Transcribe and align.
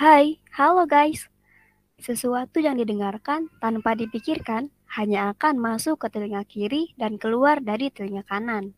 Hai, 0.00 0.40
halo 0.56 0.88
guys. 0.88 1.28
Sesuatu 2.00 2.56
yang 2.56 2.80
didengarkan 2.80 3.52
tanpa 3.60 3.92
dipikirkan 3.92 4.72
hanya 4.96 5.28
akan 5.36 5.60
masuk 5.60 6.00
ke 6.00 6.08
telinga 6.08 6.40
kiri 6.48 6.96
dan 6.96 7.20
keluar 7.20 7.60
dari 7.60 7.92
telinga 7.92 8.24
kanan. 8.24 8.72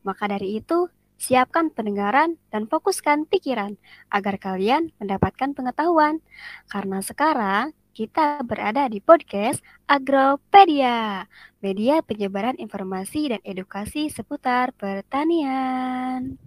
Maka 0.00 0.32
dari 0.32 0.56
itu, 0.56 0.88
siapkan 1.20 1.68
pendengaran 1.68 2.40
dan 2.48 2.72
fokuskan 2.72 3.28
pikiran 3.28 3.76
agar 4.08 4.40
kalian 4.40 4.96
mendapatkan 4.96 5.52
pengetahuan. 5.52 6.24
Karena 6.72 7.04
sekarang 7.04 7.76
kita 7.92 8.40
berada 8.40 8.88
di 8.88 9.04
podcast 9.04 9.60
Agropedia, 9.84 11.28
media 11.60 12.00
penyebaran 12.00 12.56
informasi 12.56 13.36
dan 13.36 13.44
edukasi 13.44 14.08
seputar 14.08 14.72
pertanian. 14.72 16.40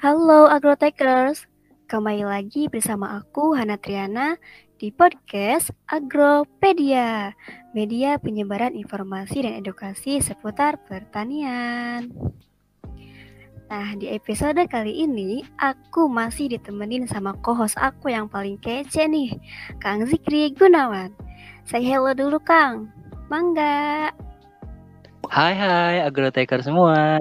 Halo 0.00 0.48
Agrotekers, 0.48 1.44
kembali 1.84 2.24
lagi 2.24 2.72
bersama 2.72 3.20
aku 3.20 3.52
Hana 3.52 3.76
Triana 3.76 4.40
di 4.80 4.88
podcast 4.88 5.76
Agropedia, 5.92 7.36
media 7.76 8.16
penyebaran 8.16 8.72
informasi 8.72 9.44
dan 9.44 9.60
edukasi 9.60 10.24
seputar 10.24 10.80
pertanian. 10.88 12.08
Nah, 13.68 13.92
di 14.00 14.08
episode 14.08 14.64
kali 14.72 15.04
ini 15.04 15.44
aku 15.60 16.08
masih 16.08 16.48
ditemenin 16.56 17.04
sama 17.04 17.36
co-host 17.44 17.76
aku 17.76 18.08
yang 18.08 18.24
paling 18.24 18.56
kece 18.56 19.04
nih, 19.04 19.36
Kang 19.84 20.08
Zikri 20.08 20.48
Gunawan. 20.56 21.12
Say 21.68 21.84
hello 21.84 22.16
dulu, 22.16 22.40
Kang. 22.40 22.88
Mangga. 23.28 24.08
Hai 25.28 25.52
hai 25.52 26.00
agroteker 26.08 26.64
semua. 26.64 27.20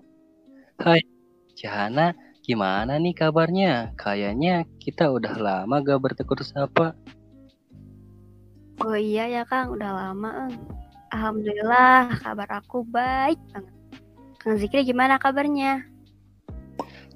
Hai, 0.80 1.04
Jahana, 1.60 2.16
Gimana 2.50 2.98
nih 2.98 3.14
kabarnya? 3.14 3.94
Kayaknya 3.94 4.66
kita 4.82 5.06
udah 5.14 5.38
lama 5.38 5.86
gak 5.86 6.02
bertegur 6.02 6.42
sapa. 6.42 6.98
Oh 8.82 8.98
iya 8.98 9.30
ya 9.30 9.46
Kang, 9.46 9.78
udah 9.78 9.94
lama. 9.94 10.50
Alhamdulillah, 11.14 12.10
kabar 12.18 12.50
aku 12.58 12.82
baik 12.90 13.38
banget. 13.54 13.76
Kang 14.42 14.58
Zikri 14.58 14.82
gimana 14.82 15.22
kabarnya? 15.22 15.86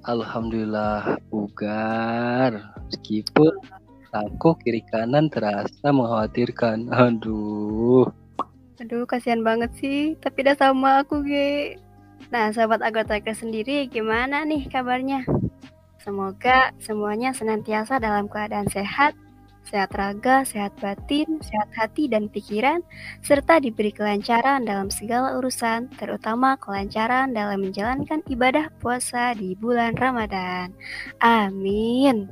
Alhamdulillah, 0.06 1.18
bugar. 1.34 2.70
Meskipun 2.94 3.58
aku 4.14 4.54
kiri 4.62 4.86
kanan 4.86 5.26
terasa 5.34 5.90
mengkhawatirkan. 5.90 6.94
Aduh. 6.94 8.06
Aduh, 8.78 9.02
kasihan 9.02 9.42
banget 9.42 9.74
sih. 9.82 10.14
Tapi 10.22 10.46
udah 10.46 10.54
sama 10.54 11.02
aku, 11.02 11.26
Ge. 11.26 11.74
Nah, 12.34 12.50
sahabat 12.50 12.82
Agrotracker 12.82 13.36
sendiri 13.36 13.86
gimana 13.86 14.42
nih 14.42 14.66
kabarnya? 14.66 15.22
Semoga 16.02 16.74
semuanya 16.82 17.32
senantiasa 17.32 17.96
dalam 17.96 18.28
keadaan 18.28 18.68
sehat, 18.68 19.16
sehat 19.64 19.88
raga, 19.96 20.44
sehat 20.44 20.76
batin, 20.76 21.40
sehat 21.40 21.72
hati 21.72 22.10
dan 22.12 22.28
pikiran, 22.28 22.84
serta 23.24 23.56
diberi 23.56 23.88
kelancaran 23.88 24.68
dalam 24.68 24.92
segala 24.92 25.40
urusan, 25.40 25.88
terutama 25.96 26.60
kelancaran 26.60 27.32
dalam 27.32 27.64
menjalankan 27.64 28.20
ibadah 28.28 28.68
puasa 28.84 29.32
di 29.32 29.56
bulan 29.56 29.96
Ramadan. 29.96 30.76
Amin. 31.24 32.28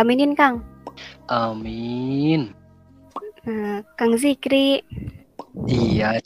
Aminin, 0.00 0.32
Kang. 0.32 0.64
Amin. 1.28 2.56
Nah, 3.44 3.84
Kang 4.00 4.16
Zikri. 4.16 4.80
Iya, 5.68 6.16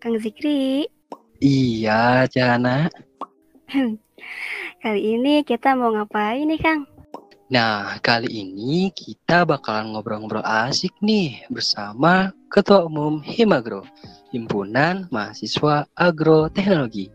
Kang 0.00 0.20
Zikri. 0.20 0.92
Iya, 1.46 2.26
Jana. 2.26 2.90
kali 4.82 5.00
ini 5.14 5.46
kita 5.46 5.78
mau 5.78 5.94
ngapain 5.94 6.42
nih, 6.42 6.58
Kang? 6.58 6.82
Nah, 7.54 8.02
kali 8.02 8.26
ini 8.26 8.90
kita 8.90 9.46
bakalan 9.46 9.94
ngobrol-ngobrol 9.94 10.42
asik 10.42 10.90
nih 10.98 11.46
bersama 11.46 12.34
Ketua 12.50 12.90
Umum 12.90 13.22
Himagro, 13.22 13.86
Himpunan 14.34 15.06
Mahasiswa 15.14 15.86
Agroteknologi. 15.94 17.14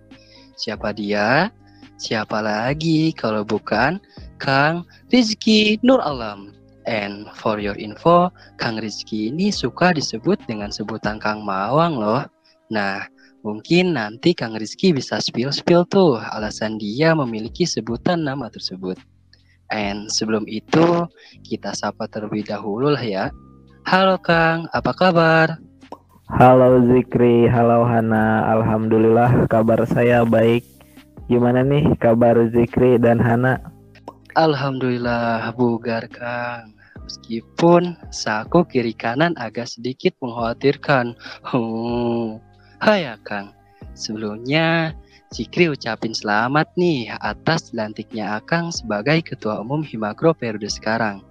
Siapa 0.56 0.96
dia? 0.96 1.52
Siapa 2.00 2.40
lagi 2.40 3.12
kalau 3.12 3.44
bukan 3.44 4.00
Kang 4.40 4.88
Rizky 5.12 5.76
Nur 5.84 6.00
Alam. 6.00 6.56
And 6.88 7.28
for 7.36 7.60
your 7.60 7.76
info, 7.76 8.32
Kang 8.56 8.80
Rizky 8.80 9.28
ini 9.28 9.52
suka 9.52 9.92
disebut 9.92 10.40
dengan 10.48 10.72
sebutan 10.72 11.20
Kang 11.20 11.44
Mawang 11.44 12.00
loh. 12.00 12.24
Nah, 12.72 13.11
Mungkin 13.42 13.98
nanti 13.98 14.38
Kang 14.38 14.54
Rizky 14.54 14.94
bisa 14.94 15.18
spill-spill 15.18 15.90
tuh 15.90 16.22
alasan 16.22 16.78
dia 16.78 17.18
memiliki 17.18 17.66
sebutan 17.66 18.22
nama 18.22 18.54
tersebut. 18.54 19.02
And 19.74 20.14
sebelum 20.14 20.46
itu, 20.46 21.10
kita 21.42 21.74
sapa 21.74 22.06
terlebih 22.06 22.46
dahulu 22.46 22.94
lah 22.94 23.02
ya. 23.02 23.26
Halo 23.90 24.22
Kang, 24.22 24.70
apa 24.78 24.94
kabar? 24.94 25.58
Halo 26.30 26.86
Zikri, 26.86 27.50
halo 27.50 27.82
Hana. 27.82 28.46
Alhamdulillah 28.46 29.50
kabar 29.50 29.90
saya 29.90 30.22
baik. 30.22 30.62
Gimana 31.26 31.66
nih 31.66 31.98
kabar 31.98 32.38
Zikri 32.54 33.02
dan 33.02 33.18
Hana? 33.18 33.58
Alhamdulillah 34.38 35.50
bugar 35.58 36.06
Kang. 36.14 36.78
Meskipun 37.10 37.98
saku 38.14 38.70
kiri 38.70 38.94
kanan 38.94 39.34
agak 39.34 39.66
sedikit 39.66 40.14
mengkhawatirkan. 40.22 41.18
Hmm, 41.42 42.38
Hai 42.82 43.06
Akang, 43.06 43.54
sebelumnya 43.94 44.98
Cikri 45.30 45.70
ucapin 45.70 46.18
selamat 46.18 46.74
nih 46.74 47.14
atas 47.14 47.70
dilantiknya 47.70 48.42
Akang 48.42 48.74
sebagai 48.74 49.22
Ketua 49.22 49.62
Umum 49.62 49.86
Himagro 49.86 50.34
periode 50.34 50.66
sekarang. 50.66 51.22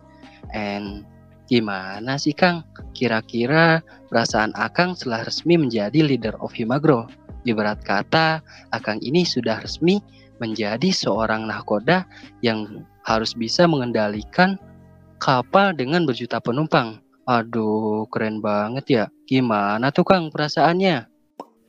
And 0.54 1.02
gimana 1.50 2.22
sih 2.22 2.38
Kang? 2.38 2.62
Kira-kira 2.94 3.82
perasaan 4.06 4.54
Akang 4.54 4.94
setelah 4.94 5.26
resmi 5.26 5.58
menjadi 5.58 6.06
leader 6.06 6.38
of 6.38 6.54
Himagro? 6.54 7.10
Ibarat 7.42 7.82
kata, 7.82 8.46
Akang 8.70 9.02
ini 9.02 9.26
sudah 9.26 9.58
resmi 9.58 9.98
menjadi 10.38 10.94
seorang 10.94 11.50
nahkoda 11.50 12.06
yang 12.46 12.86
harus 13.02 13.34
bisa 13.34 13.66
mengendalikan 13.66 14.54
kapal 15.18 15.74
dengan 15.74 16.06
berjuta 16.06 16.38
penumpang. 16.38 17.02
Aduh, 17.26 18.06
keren 18.06 18.38
banget 18.38 18.84
ya. 18.86 19.04
Gimana 19.26 19.90
tuh 19.90 20.06
Kang 20.06 20.30
perasaannya? 20.30 21.09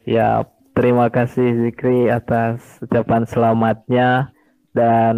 Ya, 0.02 0.50
terima 0.74 1.14
kasih 1.14 1.62
Zikri 1.62 2.10
atas 2.10 2.82
ucapan 2.82 3.30
selamatnya 3.30 4.34
dan 4.74 5.16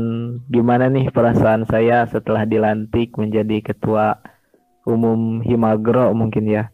gimana 0.52 0.92
nih 0.92 1.08
perasaan 1.08 1.64
saya 1.64 2.04
setelah 2.04 2.44
dilantik 2.44 3.16
menjadi 3.16 3.64
ketua 3.64 4.20
umum 4.84 5.40
Himagro 5.40 6.12
mungkin 6.12 6.52
ya. 6.52 6.68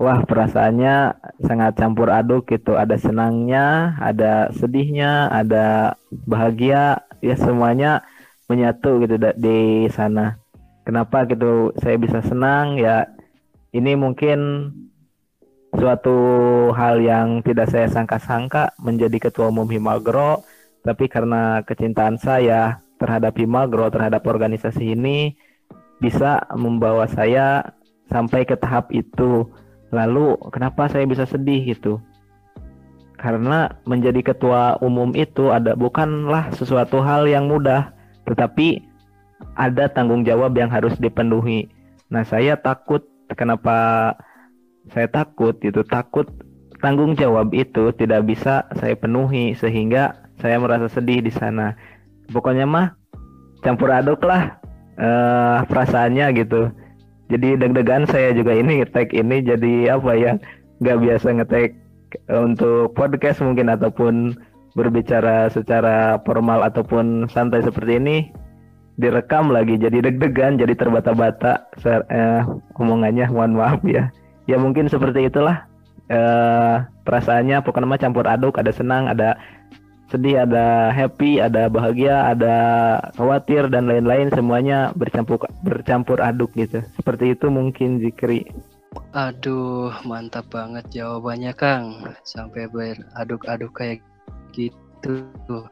Wah, 0.00 0.24
perasaannya 0.24 1.14
sangat 1.44 1.76
campur 1.76 2.08
aduk 2.08 2.48
gitu. 2.48 2.80
Ada 2.80 2.96
senangnya, 2.96 3.94
ada 4.00 4.48
sedihnya, 4.56 5.28
ada 5.28 5.94
bahagia, 6.10 7.04
ya 7.20 7.36
semuanya 7.36 8.02
menyatu 8.48 9.04
gitu 9.04 9.20
di 9.36 9.86
sana. 9.92 10.40
Kenapa 10.88 11.28
gitu 11.28 11.76
saya 11.76 12.00
bisa 12.00 12.24
senang 12.24 12.80
ya? 12.80 13.04
Ini 13.70 13.94
mungkin 14.00 14.72
suatu 15.82 16.14
hal 16.78 17.02
yang 17.02 17.42
tidak 17.42 17.66
saya 17.66 17.90
sangka-sangka 17.90 18.70
menjadi 18.78 19.18
ketua 19.18 19.50
umum 19.50 19.66
Himagro, 19.66 20.46
tapi 20.86 21.10
karena 21.10 21.66
kecintaan 21.66 22.22
saya 22.22 22.78
terhadap 23.02 23.34
Himagro, 23.34 23.90
terhadap 23.90 24.22
organisasi 24.22 24.94
ini 24.94 25.34
bisa 25.98 26.46
membawa 26.54 27.10
saya 27.10 27.74
sampai 28.06 28.46
ke 28.46 28.54
tahap 28.54 28.94
itu. 28.94 29.42
Lalu 29.90 30.38
kenapa 30.54 30.86
saya 30.86 31.02
bisa 31.02 31.26
sedih 31.26 31.74
gitu? 31.74 31.98
Karena 33.18 33.66
menjadi 33.82 34.22
ketua 34.22 34.78
umum 34.78 35.10
itu 35.18 35.50
ada 35.50 35.74
bukanlah 35.74 36.54
sesuatu 36.54 37.02
hal 37.02 37.26
yang 37.26 37.50
mudah, 37.50 37.90
tetapi 38.30 38.86
ada 39.58 39.90
tanggung 39.90 40.22
jawab 40.22 40.54
yang 40.54 40.70
harus 40.70 40.94
dipenuhi. 41.02 41.66
Nah, 42.06 42.22
saya 42.22 42.54
takut 42.54 43.02
kenapa 43.34 44.14
saya 44.90 45.06
takut 45.06 45.54
itu 45.62 45.86
takut 45.86 46.26
tanggung 46.82 47.14
jawab 47.14 47.54
itu 47.54 47.94
tidak 47.94 48.26
bisa 48.26 48.66
saya 48.74 48.98
penuhi 48.98 49.54
sehingga 49.54 50.18
saya 50.42 50.58
merasa 50.58 50.90
sedih 50.90 51.22
di 51.22 51.30
sana. 51.30 51.78
Pokoknya 52.34 52.66
mah 52.66 52.98
campur 53.62 53.94
aduk 53.94 54.26
lah 54.26 54.58
uh, 54.98 55.62
perasaannya 55.70 56.34
gitu. 56.34 56.74
Jadi 57.30 57.56
deg-degan 57.56 58.04
saya 58.10 58.34
juga 58.34 58.52
ini 58.58 58.82
ngetek 58.82 59.14
ini 59.14 59.40
jadi 59.46 59.94
apa 59.96 60.12
ya 60.18 60.32
nggak 60.82 60.98
biasa 60.98 61.26
ngetek 61.38 61.78
untuk 62.28 62.92
podcast 62.98 63.40
mungkin 63.40 63.70
ataupun 63.70 64.36
berbicara 64.74 65.48
secara 65.48 66.18
formal 66.26 66.66
ataupun 66.66 67.30
santai 67.30 67.62
seperti 67.62 68.02
ini 68.02 68.16
direkam 68.98 69.54
lagi. 69.54 69.78
Jadi 69.78 70.02
deg-degan 70.02 70.58
jadi 70.58 70.74
terbata-bata. 70.74 71.70
Uh, 71.86 72.42
omongannya 72.82 73.30
mohon 73.30 73.54
maaf 73.54 73.80
ya 73.86 74.10
ya 74.50 74.56
mungkin 74.58 74.90
seperti 74.90 75.30
itulah 75.30 75.66
uh, 76.10 76.86
perasaannya 77.06 77.62
pokoknya 77.62 77.98
campur 78.00 78.26
aduk 78.26 78.58
ada 78.58 78.70
senang 78.74 79.06
ada 79.06 79.38
sedih, 80.12 80.44
ada 80.44 80.92
happy, 80.92 81.40
ada 81.40 81.72
bahagia, 81.72 82.28
ada 82.36 82.56
khawatir 83.16 83.72
dan 83.72 83.88
lain-lain 83.88 84.28
semuanya 84.28 84.92
bercampur 84.92 85.40
bercampur 85.64 86.20
aduk 86.20 86.52
gitu. 86.52 86.84
Seperti 87.00 87.32
itu 87.32 87.48
mungkin 87.48 87.96
Zikri. 87.96 88.44
Aduh, 89.16 89.88
mantap 90.04 90.52
banget 90.52 90.84
jawabannya 90.92 91.56
Kang. 91.56 92.12
Sampai 92.28 92.68
beraduk-aduk 92.68 93.72
kayak 93.72 94.04
gitu. 94.52 95.64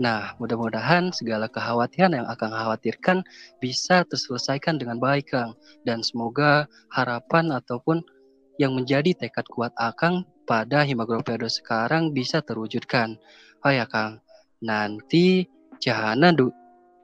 Nah, 0.00 0.32
mudah-mudahan 0.40 1.12
segala 1.12 1.44
kekhawatiran 1.52 2.16
yang 2.16 2.24
akan 2.24 2.50
khawatirkan 2.56 3.20
bisa 3.60 4.00
terselesaikan 4.08 4.80
dengan 4.80 4.96
baik, 4.96 5.36
Kang. 5.36 5.52
Dan 5.84 6.00
semoga 6.00 6.64
harapan 6.88 7.52
ataupun 7.52 8.00
yang 8.56 8.72
menjadi 8.72 9.12
tekad 9.12 9.44
kuat 9.52 9.76
Akang 9.76 10.24
pada 10.48 10.88
Himagropedo 10.88 11.46
sekarang 11.52 12.16
bisa 12.16 12.40
terwujudkan. 12.40 13.20
Oh 13.60 13.68
ya 13.68 13.84
Kang, 13.84 14.24
nanti 14.64 15.44
Jahana 15.84 16.32
du 16.32 16.48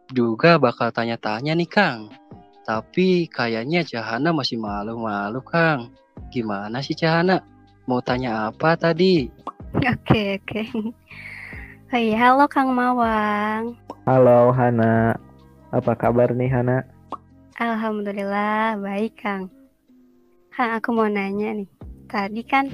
juga 0.08 0.56
bakal 0.56 0.88
tanya-tanya 0.88 1.52
nih 1.52 1.68
Kang. 1.68 2.08
Tapi 2.64 3.28
kayaknya 3.28 3.84
Jahana 3.84 4.32
masih 4.32 4.56
malu-malu 4.56 5.44
Kang. 5.44 5.92
Gimana 6.32 6.80
sih 6.80 6.96
Jahana? 6.96 7.44
Mau 7.84 8.00
tanya 8.00 8.48
apa 8.50 8.74
tadi? 8.74 9.28
Oke, 9.84 10.40
oke. 10.40 10.62
Oh 10.80 11.35
iya, 11.94 12.18
halo 12.18 12.50
Kang 12.50 12.74
Mawang. 12.74 13.78
Halo 14.10 14.50
Hana. 14.50 15.14
Apa 15.70 15.94
kabar 15.94 16.34
nih 16.34 16.50
Hana? 16.50 16.82
Alhamdulillah, 17.62 18.74
baik 18.82 19.22
Kang. 19.22 19.46
Kang, 20.50 20.74
aku 20.74 20.90
mau 20.90 21.06
nanya 21.06 21.54
nih. 21.54 21.70
Tadi 22.10 22.42
kan 22.42 22.66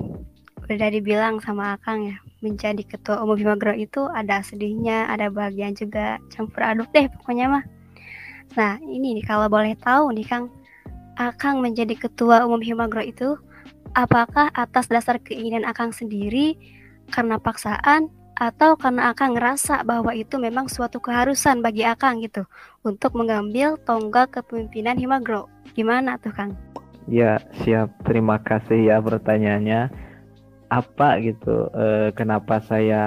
udah 0.64 0.88
dibilang 0.88 1.44
sama 1.44 1.76
Akang 1.76 2.08
ya, 2.08 2.16
menjadi 2.40 2.80
ketua 2.80 3.20
umum 3.20 3.36
Himagro 3.36 3.76
itu 3.76 4.08
ada 4.16 4.40
sedihnya, 4.40 5.04
ada 5.12 5.28
bahagian 5.28 5.76
juga, 5.76 6.16
campur 6.32 6.64
aduk 6.64 6.88
deh 6.96 7.04
pokoknya 7.12 7.52
mah. 7.52 7.64
Nah 8.56 8.80
ini 8.80 9.20
nih 9.20 9.28
kalau 9.28 9.52
boleh 9.52 9.76
tahu 9.76 10.08
nih 10.16 10.24
Kang, 10.24 10.48
Akang 11.20 11.60
menjadi 11.60 11.92
ketua 12.00 12.48
umum 12.48 12.64
Himagro 12.64 13.04
itu 13.04 13.36
apakah 13.92 14.48
atas 14.56 14.88
dasar 14.88 15.20
keinginan 15.20 15.68
Akang 15.68 15.92
sendiri, 15.92 16.56
karena 17.12 17.36
paksaan, 17.36 18.08
atau 18.42 18.74
karena 18.74 19.14
Akang 19.14 19.38
ngerasa 19.38 19.86
bahwa 19.86 20.10
itu 20.18 20.34
memang 20.34 20.66
suatu 20.66 20.98
keharusan 20.98 21.62
bagi 21.62 21.86
Akang 21.86 22.18
gitu 22.18 22.42
untuk 22.82 23.14
mengambil 23.14 23.78
tonggak 23.86 24.34
kepemimpinan 24.34 24.98
Himagro. 24.98 25.46
Gimana 25.78 26.18
tuh 26.18 26.34
Kang? 26.34 26.58
Ya 27.06 27.38
siap, 27.62 27.94
terima 28.02 28.42
kasih 28.42 28.90
ya 28.90 28.98
pertanyaannya. 28.98 30.10
Apa 30.74 31.22
gitu 31.22 31.70
eh, 31.70 32.10
kenapa 32.18 32.58
saya 32.66 33.04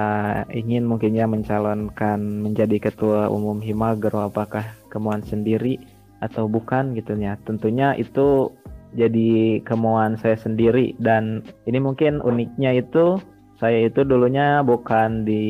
ingin 0.48 0.88
mungkinnya 0.88 1.28
mencalonkan 1.28 2.16
menjadi 2.40 2.88
ketua 2.88 3.28
umum 3.28 3.60
Himagro? 3.60 4.24
Apakah 4.24 4.64
kemauan 4.88 5.20
sendiri 5.20 5.76
atau 6.24 6.48
bukan 6.48 6.96
gitu 6.96 7.12
ya? 7.20 7.36
Tentunya 7.44 7.92
itu 8.00 8.56
jadi 8.96 9.60
kemauan 9.68 10.16
saya 10.16 10.40
sendiri. 10.40 10.96
Dan 10.96 11.44
ini 11.68 11.76
mungkin 11.76 12.24
uniknya 12.24 12.80
itu 12.80 13.20
saya 13.56 13.88
itu 13.88 14.04
dulunya 14.04 14.60
bukan 14.62 15.24
di 15.24 15.44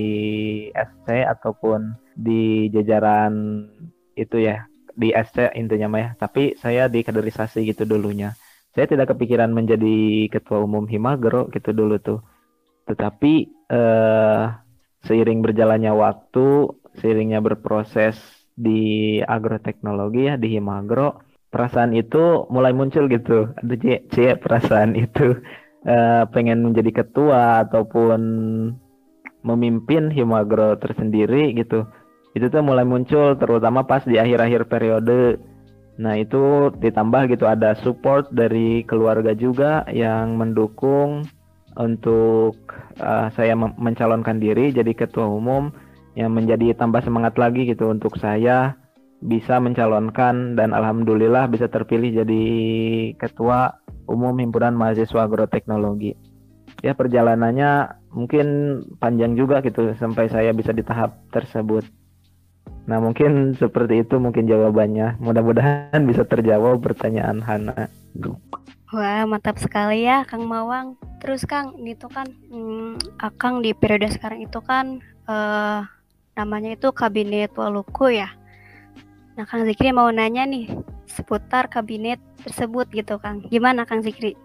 SC 0.73 1.27
ataupun 1.27 1.95
di 2.17 2.71
jajaran 2.73 3.67
itu 4.17 4.41
ya 4.41 4.65
di 4.97 5.13
SC 5.13 5.53
intinya 5.59 5.87
mah 5.93 6.01
ya 6.01 6.11
tapi 6.17 6.57
saya 6.57 6.89
di 6.89 7.05
kaderisasi 7.05 7.67
gitu 7.69 7.85
dulunya 7.85 8.33
saya 8.77 8.93
tidak 8.93 9.17
kepikiran 9.17 9.57
menjadi 9.57 10.29
ketua 10.29 10.61
umum 10.61 10.85
Himagro 10.85 11.49
gitu 11.49 11.73
dulu 11.73 11.97
tuh. 11.97 12.21
Tetapi 12.85 13.33
eh, 13.73 14.45
seiring 15.01 15.41
berjalannya 15.41 15.97
waktu, 15.97 16.77
seiringnya 17.01 17.41
berproses 17.41 18.21
di 18.53 19.17
agroteknologi 19.25 20.29
ya 20.29 20.37
di 20.37 20.61
Himagro, 20.61 21.25
perasaan 21.49 21.97
itu 21.97 22.45
mulai 22.53 22.77
muncul 22.77 23.09
gitu. 23.09 23.49
Ada 23.57 23.75
cie 24.13 24.37
perasaan 24.37 24.93
itu 24.93 25.41
eh, 25.87 26.25
pengen 26.35 26.67
menjadi 26.67 27.03
ketua 27.05 27.63
ataupun 27.65 28.21
memimpin 29.47 30.11
Himagro 30.11 30.75
tersendiri 30.83 31.55
gitu. 31.55 31.87
Itu 32.35 32.53
tuh 32.53 32.61
mulai 32.61 32.85
muncul 32.85 33.39
terutama 33.39 33.87
pas 33.87 34.05
di 34.05 34.19
akhir-akhir 34.21 34.69
periode 34.69 35.41
Nah 35.97 36.15
itu 36.21 36.73
ditambah 36.77 37.33
gitu 37.33 37.49
ada 37.49 37.73
support 37.81 38.29
dari 38.29 38.85
keluarga 38.85 39.33
juga 39.33 39.89
yang 39.89 40.37
mendukung 40.37 41.25
untuk 41.77 42.57
uh, 43.01 43.29
saya 43.33 43.57
mencalonkan 43.57 44.41
diri 44.41 44.73
jadi 44.73 44.93
ketua 44.93 45.29
umum 45.29 45.73
yang 46.17 46.33
menjadi 46.33 46.73
tambah 46.77 47.05
semangat 47.05 47.37
lagi 47.37 47.69
gitu 47.69 47.93
untuk 47.93 48.17
saya 48.17 48.77
bisa 49.21 49.57
mencalonkan 49.61 50.57
dan 50.57 50.77
alhamdulillah 50.77 51.49
bisa 51.49 51.69
terpilih 51.69 52.25
jadi 52.25 52.45
ketua 53.17 53.81
umum 54.07 54.35
himpunan 54.39 54.75
mahasiswa 54.75 55.27
agroteknologi. 55.27 56.17
Ya 56.85 56.93
perjalanannya 56.93 58.01
mungkin 58.13 58.47
panjang 59.01 59.35
juga 59.35 59.61
gitu 59.63 59.93
sampai 59.97 60.29
saya 60.31 60.51
bisa 60.53 60.71
di 60.71 60.83
tahap 60.83 61.19
tersebut. 61.31 61.87
Nah 62.87 63.03
mungkin 63.03 63.59
seperti 63.59 64.07
itu 64.07 64.23
mungkin 64.23 64.47
jawabannya. 64.47 65.19
Mudah-mudahan 65.19 66.07
bisa 66.07 66.23
terjawab 66.23 66.79
pertanyaan 66.79 67.43
Hana. 67.43 67.91
Wah 68.95 69.27
mantap 69.27 69.59
sekali 69.59 70.07
ya 70.07 70.23
Kang 70.23 70.47
Mawang. 70.47 70.95
Terus 71.19 71.43
Kang, 71.43 71.75
ini 71.75 71.99
tuh 71.99 72.13
kan 72.13 72.31
hmm, 72.31 73.19
Akang 73.19 73.59
di 73.59 73.75
periode 73.75 74.07
sekarang 74.15 74.47
itu 74.47 74.63
kan 74.63 75.03
uh, 75.27 75.83
namanya 76.39 76.79
itu 76.79 76.95
Kabinet 76.95 77.51
Waluku 77.59 78.15
ya. 78.15 78.31
Nah 79.35 79.45
Kang 79.49 79.67
Zikri 79.67 79.91
mau 79.91 80.07
nanya 80.15 80.47
nih 80.47 80.71
seputar 81.07 81.71
kabinet 81.71 82.21
tersebut 82.43 82.91
gitu 82.93 83.17
Kang. 83.23 83.43
Gimana 83.49 83.87
Kang 83.89 84.03
Zikri? 84.03 84.37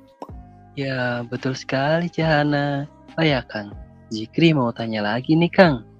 Ya 0.79 1.25
betul 1.27 1.57
sekali 1.57 2.07
Cahana. 2.07 2.87
Oh 3.19 3.25
ya 3.25 3.43
Kang, 3.43 3.75
Zikri 4.07 4.55
mau 4.55 4.71
tanya 4.71 5.03
lagi 5.03 5.35
nih 5.35 5.51
Kang 5.51 5.91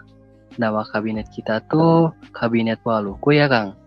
nama 0.60 0.84
kabinet 0.84 1.32
kita 1.32 1.64
tuh 1.70 2.12
kabinet 2.36 2.82
Waluku 2.84 3.38
ya 3.38 3.48
Kang. 3.48 3.78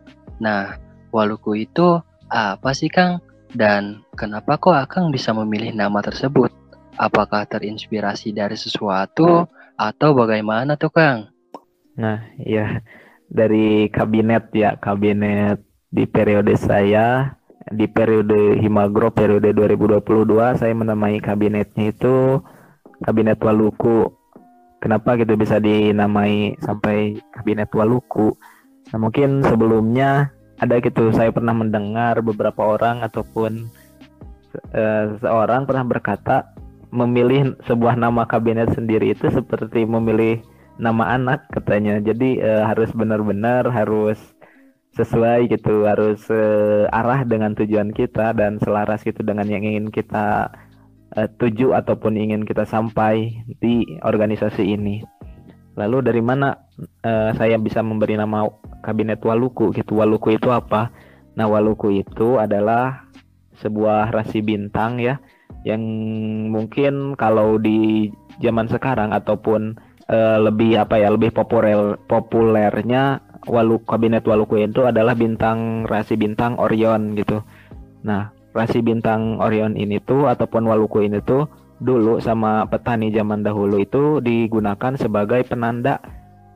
Nah, 0.41 0.79
Waluku 1.13 1.59
itu 1.59 2.01
apa 2.31 2.71
sih 2.73 2.89
Kang? 2.89 3.21
Dan 3.55 4.03
kenapa 4.19 4.59
kok 4.59 4.75
Akang 4.75 5.15
bisa 5.15 5.31
memilih 5.31 5.75
nama 5.75 6.01
tersebut? 6.01 6.51
Apakah 6.99 7.47
terinspirasi 7.47 8.35
dari 8.35 8.55
sesuatu 8.55 9.47
atau 9.75 10.11
bagaimana 10.15 10.79
tuh 10.79 10.93
Kang? 10.95 11.31
Nah, 11.99 12.23
ya 12.41 12.83
dari 13.31 13.91
kabinet 13.91 14.51
ya, 14.55 14.79
kabinet 14.79 15.63
di 15.95 16.11
periode 16.11 16.59
saya 16.59 17.39
di 17.71 17.87
periode 17.87 18.59
Himagro 18.59 19.15
periode 19.15 19.55
2022 19.55 20.03
saya 20.59 20.75
menamai 20.75 21.23
kabinetnya 21.23 21.95
itu 21.95 22.43
kabinet 23.07 23.39
Waluku 23.39 24.11
kenapa 24.85 25.17
gitu 25.17 25.39
bisa 25.41 25.57
dinamai 25.57 26.61
sampai 26.61 27.17
kabinet 27.33 27.73
Waluku. 27.73 28.37
Nah, 28.93 28.99
mungkin 29.01 29.41
sebelumnya 29.41 30.29
ada 30.61 30.77
gitu 30.77 31.09
saya 31.09 31.33
pernah 31.33 31.57
mendengar 31.57 32.21
beberapa 32.21 32.77
orang 32.77 33.01
ataupun 33.01 33.65
uh, 34.77 35.05
seorang 35.25 35.65
pernah 35.65 35.89
berkata 35.89 36.53
memilih 36.93 37.57
sebuah 37.65 37.97
nama 37.97 38.29
kabinet 38.29 38.77
sendiri 38.77 39.17
itu 39.17 39.33
seperti 39.33 39.89
memilih 39.89 40.45
nama 40.77 41.17
anak 41.17 41.49
katanya. 41.49 41.97
Jadi 42.05 42.45
uh, 42.45 42.69
harus 42.69 42.93
benar-benar 42.93 43.65
harus 43.73 44.21
sesuai 44.95 45.51
gitu, 45.51 45.85
harus 45.85 46.23
uh, 46.31 46.87
arah 46.95 47.27
dengan 47.27 47.53
tujuan 47.59 47.91
kita 47.91 48.35
dan 48.35 48.63
selaras 48.63 49.03
gitu 49.03 49.27
dengan 49.27 49.47
yang 49.51 49.67
ingin 49.67 49.91
kita 49.91 50.55
uh, 51.19 51.29
tuju 51.39 51.75
ataupun 51.75 52.15
ingin 52.15 52.47
kita 52.47 52.63
sampai 52.63 53.35
di 53.59 53.85
organisasi 54.07 54.63
ini. 54.63 55.03
Lalu 55.75 56.07
dari 56.07 56.23
mana 56.23 56.55
uh, 57.03 57.35
saya 57.35 57.59
bisa 57.59 57.83
memberi 57.83 58.15
nama 58.15 58.47
kabinet 58.87 59.19
Waluku 59.27 59.75
gitu? 59.75 59.99
Waluku 59.99 60.39
itu 60.39 60.55
apa? 60.55 60.95
Nah, 61.35 61.51
Waluku 61.51 61.91
itu 61.99 62.39
adalah 62.39 63.11
sebuah 63.59 64.15
rasi 64.15 64.43
bintang 64.43 64.99
ya 64.99 65.19
yang 65.65 65.81
mungkin 66.53 67.17
kalau 67.17 67.57
di 67.57 68.13
zaman 68.45 68.69
sekarang 68.69 69.17
ataupun 69.17 69.79
uh, 70.13 70.39
lebih 70.45 70.77
apa 70.77 71.01
ya 71.01 71.09
lebih 71.09 71.33
populer 71.33 71.97
populernya 72.05 73.24
Waluku 73.47 73.85
kabinet 73.85 74.25
Waluku 74.25 74.61
itu 74.61 74.85
adalah 74.85 75.13
bintang 75.13 75.85
rasi 75.85 76.17
bintang 76.17 76.57
Orion 76.57 77.17
gitu. 77.17 77.45
Nah, 78.05 78.33
rasi 78.55 78.81
bintang 78.81 79.43
Orion 79.43 79.75
ini 79.75 79.99
tuh 80.01 80.31
ataupun 80.31 80.65
Waluku 80.65 81.05
ini 81.05 81.21
tuh 81.21 81.51
dulu 81.83 82.23
sama 82.23 82.65
petani 82.71 83.11
zaman 83.11 83.43
dahulu 83.43 83.83
itu 83.83 84.23
digunakan 84.23 84.95
sebagai 84.95 85.43
penanda 85.45 85.99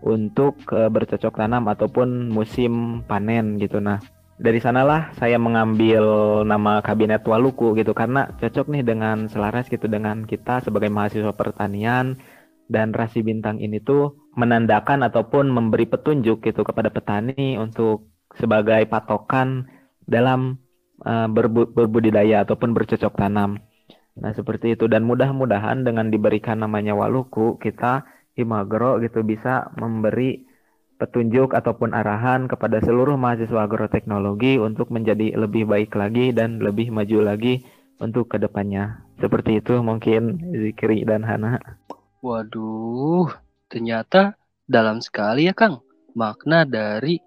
untuk 0.00 0.62
e, 0.70 0.86
bercocok 0.86 1.34
tanam 1.34 1.66
ataupun 1.66 2.30
musim 2.30 3.02
panen 3.10 3.58
gitu 3.58 3.82
nah 3.82 3.98
dari 4.38 4.62
sanalah 4.62 5.10
saya 5.18 5.34
mengambil 5.34 6.00
nama 6.46 6.78
kabinet 6.78 7.26
Waluku 7.26 7.74
gitu 7.74 7.90
karena 7.90 8.30
cocok 8.38 8.70
nih 8.70 8.86
dengan 8.86 9.26
selaras 9.26 9.66
gitu 9.66 9.90
dengan 9.90 10.22
kita 10.22 10.62
sebagai 10.62 10.86
mahasiswa 10.86 11.34
pertanian 11.34 12.14
dan 12.70 12.94
rasi 12.94 13.26
bintang 13.26 13.58
ini 13.58 13.82
tuh 13.82 14.14
menandakan 14.38 15.02
ataupun 15.02 15.50
memberi 15.50 15.90
petunjuk 15.90 16.46
gitu 16.46 16.62
kepada 16.62 16.94
petani 16.94 17.58
untuk 17.58 18.06
sebagai 18.38 18.86
patokan 18.86 19.66
dalam 20.06 20.62
uh, 21.02 21.26
berbu 21.26 21.74
berbudidaya 21.74 22.46
ataupun 22.46 22.70
bercocok 22.70 23.18
tanam. 23.18 23.58
Nah, 24.18 24.30
seperti 24.34 24.78
itu 24.78 24.86
dan 24.86 25.02
mudah-mudahan 25.06 25.82
dengan 25.82 26.10
diberikan 26.10 26.62
namanya 26.62 26.94
Waluku, 26.94 27.58
kita 27.58 28.06
Himagro 28.38 29.02
gitu 29.02 29.26
bisa 29.26 29.74
memberi 29.74 30.46
petunjuk 30.98 31.54
ataupun 31.54 31.94
arahan 31.94 32.50
kepada 32.50 32.82
seluruh 32.82 33.14
mahasiswa 33.14 33.66
agroteknologi 33.66 34.58
untuk 34.58 34.90
menjadi 34.90 35.34
lebih 35.38 35.66
baik 35.66 35.94
lagi 35.94 36.34
dan 36.34 36.58
lebih 36.58 36.90
maju 36.90 37.34
lagi 37.34 37.62
untuk 38.02 38.30
ke 38.30 38.38
depannya. 38.38 39.02
Seperti 39.22 39.62
itu 39.62 39.78
mungkin 39.82 40.50
Zikri 40.54 41.06
dan 41.06 41.22
Hana. 41.22 41.58
Waduh, 42.18 43.30
ternyata 43.68 44.34
dalam 44.64 45.00
sekali 45.04 45.46
ya 45.48 45.54
Kang 45.54 45.84
makna 46.16 46.66
dari 46.66 47.20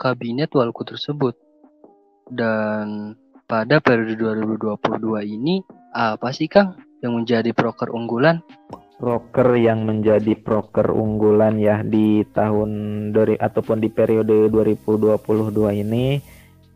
kabinet 0.00 0.54
Walku 0.54 0.86
tersebut. 0.86 1.34
Dan 2.30 3.18
pada 3.50 3.82
periode 3.82 4.14
2022 4.14 4.86
ini 5.26 5.60
apa 5.90 6.30
sih 6.30 6.46
Kang 6.46 6.78
yang 7.02 7.18
menjadi 7.18 7.50
proker 7.50 7.90
unggulan? 7.90 8.38
Proker 9.00 9.56
yang 9.56 9.88
menjadi 9.88 10.36
proker 10.38 10.92
unggulan 10.92 11.56
ya 11.56 11.80
di 11.80 12.22
tahun 12.30 12.70
dari 13.10 13.34
ataupun 13.34 13.80
di 13.80 13.88
periode 13.88 14.46
2022 14.52 15.82
ini 15.82 16.20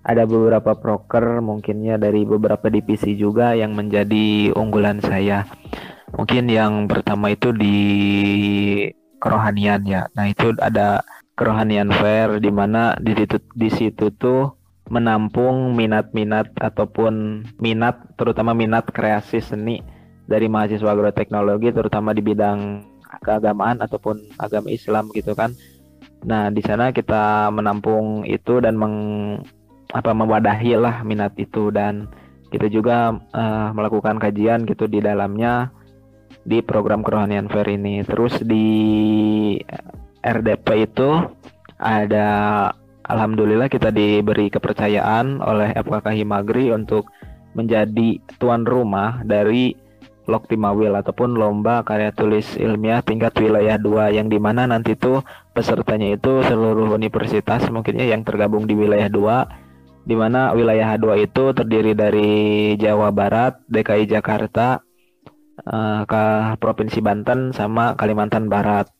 ada 0.05 0.29
beberapa 0.29 0.77
proker 0.77 1.41
mungkinnya 1.41 1.97
dari 1.97 2.29
beberapa 2.29 2.69
divisi 2.69 3.17
juga 3.17 3.57
yang 3.57 3.73
menjadi 3.73 4.53
unggulan 4.53 5.01
saya. 5.01 5.49
Mungkin 6.15 6.47
yang 6.47 6.87
pertama 6.87 7.35
itu 7.35 7.51
di 7.51 7.79
kerohanian 9.19 9.83
ya. 9.83 10.07
Nah, 10.15 10.31
itu 10.31 10.55
ada 10.63 11.03
kerohanian 11.35 11.91
fair 11.91 12.39
di 12.39 12.51
mana 12.55 12.95
di 13.03 13.13
situ 13.19 13.43
di 13.59 13.71
situ 13.73 14.15
tuh 14.15 14.55
menampung 14.87 15.75
minat-minat 15.75 16.55
ataupun 16.61 17.43
minat 17.59 18.15
terutama 18.15 18.53
minat 18.53 18.87
kreasi 18.93 19.41
seni 19.41 19.81
dari 20.29 20.47
mahasiswa 20.47 20.93
agroteknologi 20.93 21.73
terutama 21.73 22.13
di 22.13 22.23
bidang 22.23 22.85
keagamaan 23.25 23.81
ataupun 23.81 24.23
agama 24.39 24.69
Islam 24.71 25.11
gitu 25.17 25.33
kan. 25.35 25.57
Nah, 26.25 26.49
di 26.53 26.61
sana 26.65 26.93
kita 26.93 27.49
menampung 27.53 28.25
itu 28.25 28.61
dan 28.61 28.77
meng 28.77 28.97
apa 29.93 30.11
mewadahi 30.11 30.75
lah 30.79 31.05
minat 31.05 31.37
itu 31.37 31.71
dan 31.71 32.09
kita 32.51 32.71
juga 32.71 33.15
uh, 33.35 33.69
melakukan 33.75 34.17
kajian 34.21 34.65
gitu 34.65 34.87
di 34.87 35.03
dalamnya 35.03 35.71
di 36.45 36.61
program 36.61 37.01
kerohanian 37.01 37.49
fair 37.49 37.67
ini. 37.73 38.05
Terus 38.05 38.39
di 38.45 38.69
RDP 40.21 40.67
itu 40.87 41.11
ada 41.81 42.29
alhamdulillah 43.05 43.69
kita 43.69 43.93
diberi 43.93 44.49
kepercayaan 44.49 45.41
oleh 45.41 45.73
FKK 45.77 46.07
Himagri 46.21 46.73
untuk 46.73 47.09
menjadi 47.57 48.21
tuan 48.41 48.69
rumah 48.69 49.25
dari 49.25 49.75
Loktimawil 50.25 50.97
ataupun 50.97 51.37
lomba 51.37 51.85
karya 51.85 52.09
tulis 52.09 52.57
ilmiah 52.57 53.05
tingkat 53.05 53.37
wilayah 53.37 53.77
2 53.77 54.17
yang 54.17 54.33
di 54.33 54.41
mana 54.41 54.65
nanti 54.65 54.97
tuh 54.97 55.21
pesertanya 55.53 56.17
itu 56.17 56.41
seluruh 56.49 56.97
universitas 56.97 57.69
mungkinnya 57.69 58.09
yang 58.09 58.25
tergabung 58.25 58.65
di 58.65 58.73
wilayah 58.73 59.13
2 59.13 60.09
di 60.09 60.17
mana 60.17 60.57
wilayah 60.57 60.97
H2 60.97 61.29
itu 61.29 61.45
terdiri 61.57 61.93
dari 61.93 62.33
Jawa 62.77 63.13
Barat, 63.13 63.61
DKI 63.69 64.05
Jakarta, 64.09 64.81
uh, 65.63 66.03
ke 66.09 66.25
Provinsi 66.59 66.99
Banten 66.99 67.55
sama 67.55 67.95
Kalimantan 67.95 68.51
Barat. 68.51 68.91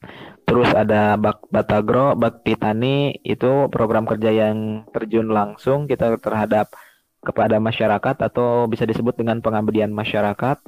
Terus 0.45 0.69
ada 0.77 1.17
Bak 1.17 1.49
Batagro, 1.49 2.15
Bakti 2.15 2.55
Tani 2.55 3.17
itu 3.25 3.67
program 3.73 4.05
kerja 4.05 4.31
yang 4.31 4.85
terjun 4.93 5.33
langsung 5.33 5.89
kita 5.89 6.21
terhadap 6.21 6.71
kepada 7.25 7.57
masyarakat 7.57 8.17
atau 8.21 8.69
bisa 8.69 8.85
disebut 8.85 9.17
dengan 9.17 9.41
pengabdian 9.41 9.89
masyarakat. 9.91 10.61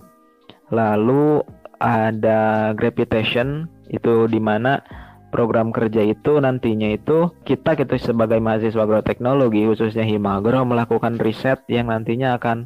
Lalu 0.73 1.45
ada 1.77 2.73
Gravitation 2.73 3.69
itu 3.93 4.25
di 4.27 4.41
mana 4.41 4.81
program 5.31 5.69
kerja 5.69 6.01
itu 6.01 6.41
nantinya 6.41 6.97
itu 6.97 7.29
kita 7.45 7.77
kita 7.77 8.01
sebagai 8.01 8.41
mahasiswa 8.41 8.81
agroteknologi 8.81 9.69
khususnya 9.69 10.09
Himagro 10.09 10.65
melakukan 10.65 11.21
riset 11.21 11.61
yang 11.69 11.93
nantinya 11.93 12.41
akan 12.41 12.65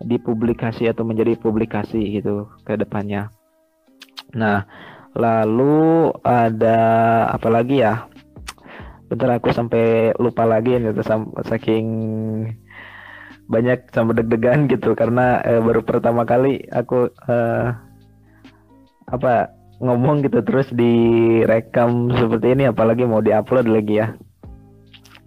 dipublikasi 0.00 0.88
atau 0.88 1.04
menjadi 1.04 1.36
publikasi 1.36 2.20
gitu 2.20 2.48
ke 2.64 2.76
depannya. 2.76 3.28
Nah, 4.34 4.64
lalu 5.12 6.10
ada 6.24 6.78
apa 7.32 7.48
lagi 7.52 7.84
ya? 7.84 8.06
Bentar 9.10 9.36
aku 9.36 9.50
sampai 9.50 10.14
lupa 10.22 10.46
lagi 10.46 10.78
nih 10.78 10.94
saking 11.44 11.86
banyak 13.50 13.90
sama 13.90 14.14
deg-degan 14.14 14.70
gitu 14.70 14.94
karena 14.94 15.42
eh, 15.42 15.58
baru 15.58 15.82
pertama 15.82 16.22
kali 16.22 16.62
aku 16.70 17.10
eh, 17.10 17.74
apa 19.10 19.50
ngomong 19.82 20.22
gitu 20.22 20.38
terus 20.46 20.70
direkam 20.70 22.14
seperti 22.14 22.54
ini 22.54 22.70
apalagi 22.70 23.02
mau 23.02 23.18
diupload 23.18 23.66
lagi 23.66 23.98
ya 23.98 24.14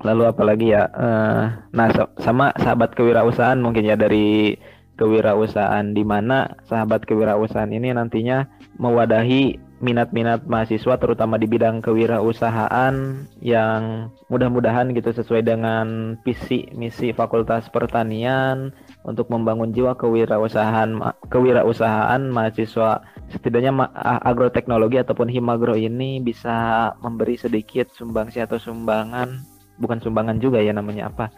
lalu 0.03 0.23
apalagi 0.27 0.75
ya 0.75 0.91
uh, 0.91 1.43
nah 1.71 1.87
sama 2.19 2.51
sahabat 2.59 2.93
kewirausahaan 2.93 3.57
mungkin 3.57 3.87
ya 3.87 3.95
dari 3.95 4.59
kewirausahaan 4.99 5.95
di 5.95 6.03
mana 6.05 6.53
sahabat 6.69 7.07
kewirausahaan 7.09 7.71
ini 7.71 7.95
nantinya 7.95 8.45
mewadahi 8.77 9.57
minat-minat 9.83 10.47
mahasiswa 10.47 10.95
terutama 10.95 11.35
di 11.35 11.43
bidang 11.43 11.83
kewirausahaan 11.83 13.27
yang 13.43 14.07
mudah-mudahan 14.31 14.95
gitu 14.95 15.11
sesuai 15.11 15.43
dengan 15.43 16.15
visi 16.23 16.71
misi 16.71 17.11
Fakultas 17.11 17.67
Pertanian 17.67 18.71
untuk 19.03 19.27
membangun 19.27 19.75
jiwa 19.75 19.99
kewirausahaan 19.99 20.95
kewirausahaan 21.27 22.23
mahasiswa. 22.31 23.03
Setidaknya 23.27 23.91
agroteknologi 24.23 25.03
ataupun 25.03 25.27
himagro 25.27 25.75
ini 25.75 26.23
bisa 26.23 26.87
memberi 27.03 27.35
sedikit 27.35 27.91
sumbangsi 27.91 28.39
atau 28.39 28.55
sumbangan 28.55 29.52
bukan 29.81 30.01
sumbangan 30.01 30.37
juga 30.37 30.61
ya 30.61 30.73
namanya 30.75 31.09
apa 31.09 31.33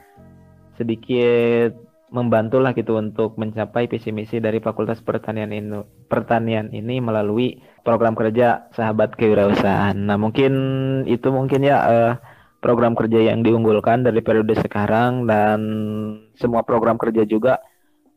sedikit 0.75 1.75
membantulah 2.13 2.72
gitu 2.77 2.96
untuk 2.96 3.36
mencapai 3.36 3.89
visi 3.89 4.13
misi 4.13 4.38
dari 4.39 4.62
Fakultas 4.62 5.01
Pertanian 5.01 5.51
ini 5.51 5.82
pertanian 6.08 6.70
ini 6.72 7.01
melalui 7.01 7.60
program 7.82 8.13
kerja 8.13 8.70
sahabat 8.72 9.18
kewirausahaan. 9.18 9.98
Nah 9.98 10.15
mungkin 10.15 10.54
itu 11.10 11.27
mungkin 11.34 11.65
ya 11.65 11.77
uh, 11.84 12.13
program 12.62 12.94
kerja 12.94 13.34
yang 13.34 13.42
diunggulkan 13.42 14.06
dari 14.06 14.22
periode 14.22 14.54
sekarang 14.58 15.27
dan 15.27 15.60
semua 16.39 16.63
program 16.63 16.96
kerja 16.96 17.25
juga 17.25 17.60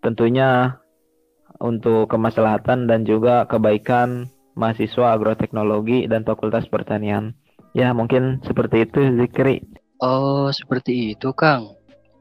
tentunya 0.04 0.78
untuk 1.58 2.06
kemaslahatan 2.06 2.86
dan 2.86 3.02
juga 3.02 3.48
kebaikan 3.50 4.30
mahasiswa 4.54 5.16
agroteknologi 5.16 6.06
dan 6.06 6.22
Fakultas 6.22 6.70
Pertanian. 6.70 7.34
Ya 7.74 7.90
mungkin 7.90 8.44
seperti 8.46 8.86
itu 8.86 9.00
Zikri. 9.18 9.64
Oh 9.98 10.46
seperti 10.54 11.18
itu 11.18 11.34
Kang. 11.34 11.74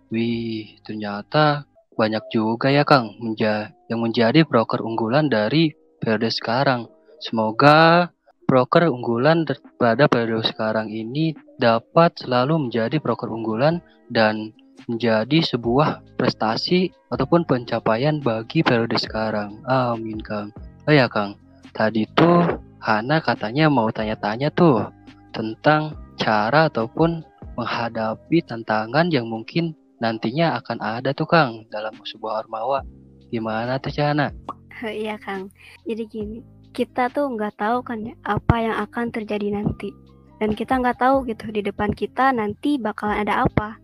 Wih, 0.10 0.81
ternyata 0.81 1.69
banyak 1.93 2.25
juga 2.34 2.74
ya 2.74 2.81
Kang 2.81 3.13
menja 3.22 3.69
yang 3.86 4.01
menjadi 4.01 4.41
broker 4.41 4.81
unggulan 4.81 5.29
dari 5.29 5.77
periode 6.01 6.34
sekarang. 6.34 6.89
Semoga 7.22 8.10
broker 8.50 8.89
unggulan 8.89 9.46
pada 9.77 10.10
periode 10.10 10.50
sekarang 10.50 10.89
ini 10.89 11.38
dapat 11.62 12.17
selalu 12.17 12.65
menjadi 12.65 12.98
broker 12.98 13.29
unggulan 13.29 13.77
dan 14.10 14.57
menjadi 14.89 15.46
sebuah 15.46 16.17
prestasi 16.17 16.89
ataupun 17.13 17.46
pencapaian 17.46 18.17
bagi 18.25 18.65
periode 18.65 18.98
sekarang. 18.98 19.62
Amin 19.69 20.17
Kang. 20.17 20.50
Oh 20.89 20.93
ya 20.96 21.05
Kang, 21.05 21.38
tadi 21.77 22.10
tuh 22.17 22.41
Hana 22.81 23.22
katanya 23.22 23.69
mau 23.69 23.93
tanya-tanya 23.93 24.50
tuh 24.50 24.89
tentang 25.29 25.93
cara 26.17 26.72
ataupun 26.72 27.22
menghadapi 27.57 28.45
tantangan 28.45 29.09
yang 29.09 29.25
mungkin 29.25 29.73
nantinya 29.97 30.61
akan 30.61 30.77
ada 30.77 31.09
tuh 31.17 31.25
Kang 31.25 31.65
dalam 31.73 31.97
sebuah 31.97 32.45
ormawa. 32.45 32.85
Gimana 33.33 33.81
tuh 33.81 33.91
Cana? 33.91 34.31
Iya 34.77 35.17
Kang. 35.17 35.49
Jadi 35.89 36.05
gini, 36.05 36.37
kita 36.69 37.09
tuh 37.09 37.33
nggak 37.33 37.57
tahu 37.57 37.81
kan 37.81 38.05
ya 38.05 38.13
apa 38.21 38.55
yang 38.61 38.77
akan 38.77 39.09
terjadi 39.09 39.57
nanti. 39.57 39.89
Dan 40.37 40.53
kita 40.53 40.77
nggak 40.77 41.01
tahu 41.01 41.25
gitu 41.25 41.49
di 41.49 41.65
depan 41.65 41.89
kita 41.97 42.29
nanti 42.29 42.77
bakalan 42.77 43.25
ada 43.25 43.49
apa. 43.49 43.81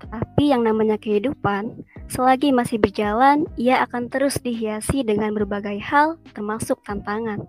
Tapi 0.00 0.50
yang 0.50 0.64
namanya 0.64 0.96
kehidupan, 0.96 1.84
selagi 2.08 2.50
masih 2.56 2.80
berjalan, 2.80 3.44
ia 3.60 3.84
akan 3.84 4.08
terus 4.08 4.40
dihiasi 4.40 5.04
dengan 5.04 5.36
berbagai 5.36 5.76
hal, 5.78 6.16
termasuk 6.32 6.80
tantangan. 6.82 7.44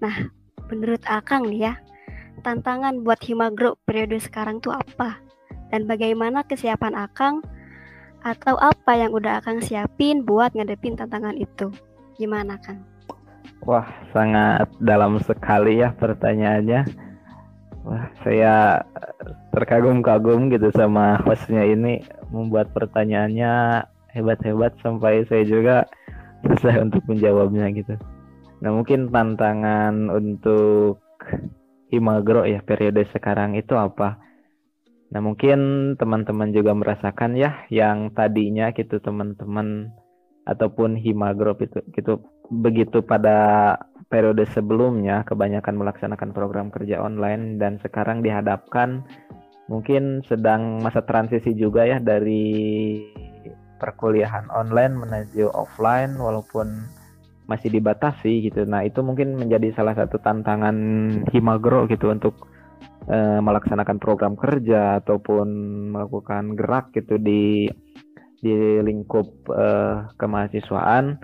Nah, 0.00 0.32
menurut 0.72 1.04
Akang 1.06 1.46
nih 1.46 1.70
ya, 1.70 1.74
tantangan 2.40 3.04
buat 3.04 3.20
Himagro 3.22 3.76
periode 3.86 4.18
sekarang 4.18 4.58
tuh 4.64 4.74
apa? 4.74 5.30
dan 5.70 5.86
bagaimana 5.86 6.42
kesiapan 6.44 6.98
Akang 6.98 7.40
atau 8.20 8.58
apa 8.60 8.92
yang 8.98 9.14
udah 9.14 9.40
Akang 9.40 9.64
siapin 9.64 10.26
buat 10.26 10.52
ngadepin 10.52 10.98
tantangan 10.98 11.38
itu. 11.38 11.72
Gimana 12.20 12.60
Kang? 12.60 12.84
Wah, 13.64 13.86
sangat 14.12 14.68
dalam 14.82 15.16
sekali 15.24 15.80
ya 15.80 15.96
pertanyaannya. 15.96 16.84
Wah, 17.80 18.12
saya 18.20 18.84
terkagum-kagum 19.56 20.52
gitu 20.52 20.68
sama 20.76 21.16
hostnya 21.24 21.64
ini 21.64 22.04
membuat 22.28 22.68
pertanyaannya 22.76 23.84
hebat-hebat 24.12 24.76
sampai 24.84 25.24
saya 25.32 25.48
juga 25.48 25.76
susah 26.44 26.84
untuk 26.84 27.00
menjawabnya 27.08 27.72
gitu. 27.72 27.96
Nah, 28.60 28.76
mungkin 28.76 29.08
tantangan 29.08 30.12
untuk 30.12 31.00
Himagro 31.90 32.46
ya 32.46 32.62
periode 32.62 33.02
sekarang 33.10 33.58
itu 33.58 33.74
apa? 33.74 34.22
Nah, 35.10 35.18
mungkin 35.18 35.92
teman-teman 35.98 36.54
juga 36.54 36.70
merasakan 36.70 37.34
ya 37.34 37.66
yang 37.66 38.14
tadinya 38.14 38.70
gitu 38.70 39.02
teman-teman 39.02 39.90
ataupun 40.46 40.94
Himagro 40.94 41.58
itu 41.58 41.82
gitu 41.90 42.22
begitu 42.50 43.02
pada 43.02 43.74
periode 44.10 44.42
sebelumnya 44.50 45.22
kebanyakan 45.22 45.78
melaksanakan 45.78 46.30
program 46.34 46.66
kerja 46.70 46.98
online 46.98 47.58
dan 47.62 47.78
sekarang 47.78 48.22
dihadapkan 48.22 49.06
mungkin 49.70 50.26
sedang 50.26 50.82
masa 50.82 51.06
transisi 51.06 51.54
juga 51.54 51.86
ya 51.86 52.02
dari 52.02 52.98
perkuliahan 53.78 54.50
online 54.50 54.94
menuju 54.98 55.54
offline 55.54 56.18
walaupun 56.18 56.90
masih 57.50 57.74
dibatasi 57.74 58.46
gitu. 58.46 58.62
Nah, 58.62 58.86
itu 58.86 59.02
mungkin 59.02 59.34
menjadi 59.34 59.74
salah 59.74 59.98
satu 59.98 60.22
tantangan 60.22 60.76
Himagro 61.34 61.90
gitu 61.90 62.14
untuk 62.14 62.46
e, 63.10 63.18
melaksanakan 63.42 63.98
program 63.98 64.38
kerja 64.38 65.02
ataupun 65.02 65.48
melakukan 65.90 66.54
gerak 66.54 66.94
gitu 66.94 67.18
di 67.18 67.66
di 68.38 68.54
lingkup 68.80 69.26
e, 69.50 69.66
kemahasiswaan 70.14 71.18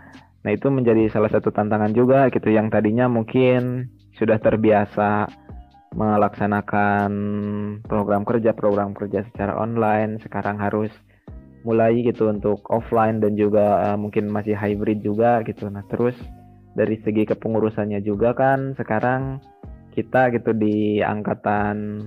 Nah, 0.46 0.54
itu 0.54 0.70
menjadi 0.70 1.10
salah 1.10 1.26
satu 1.26 1.50
tantangan 1.50 1.90
juga 1.90 2.30
gitu 2.30 2.54
yang 2.54 2.70
tadinya 2.70 3.10
mungkin 3.10 3.90
sudah 4.14 4.38
terbiasa 4.38 5.26
melaksanakan 5.90 7.10
program 7.82 8.22
kerja 8.22 8.54
program 8.54 8.94
kerja 8.94 9.26
secara 9.26 9.58
online 9.58 10.22
sekarang 10.22 10.62
harus 10.62 10.94
mulai 11.66 11.98
gitu 12.06 12.30
untuk 12.30 12.62
offline 12.70 13.18
dan 13.18 13.34
juga 13.34 13.90
uh, 13.90 13.98
mungkin 13.98 14.30
masih 14.30 14.54
hybrid 14.54 15.02
juga 15.02 15.42
gitu. 15.42 15.66
Nah, 15.66 15.82
terus 15.90 16.14
dari 16.78 16.94
segi 17.02 17.26
kepengurusannya 17.26 17.98
juga 18.06 18.30
kan 18.38 18.78
sekarang 18.78 19.42
kita 19.90 20.30
gitu 20.30 20.54
di 20.54 21.02
angkatan 21.02 22.06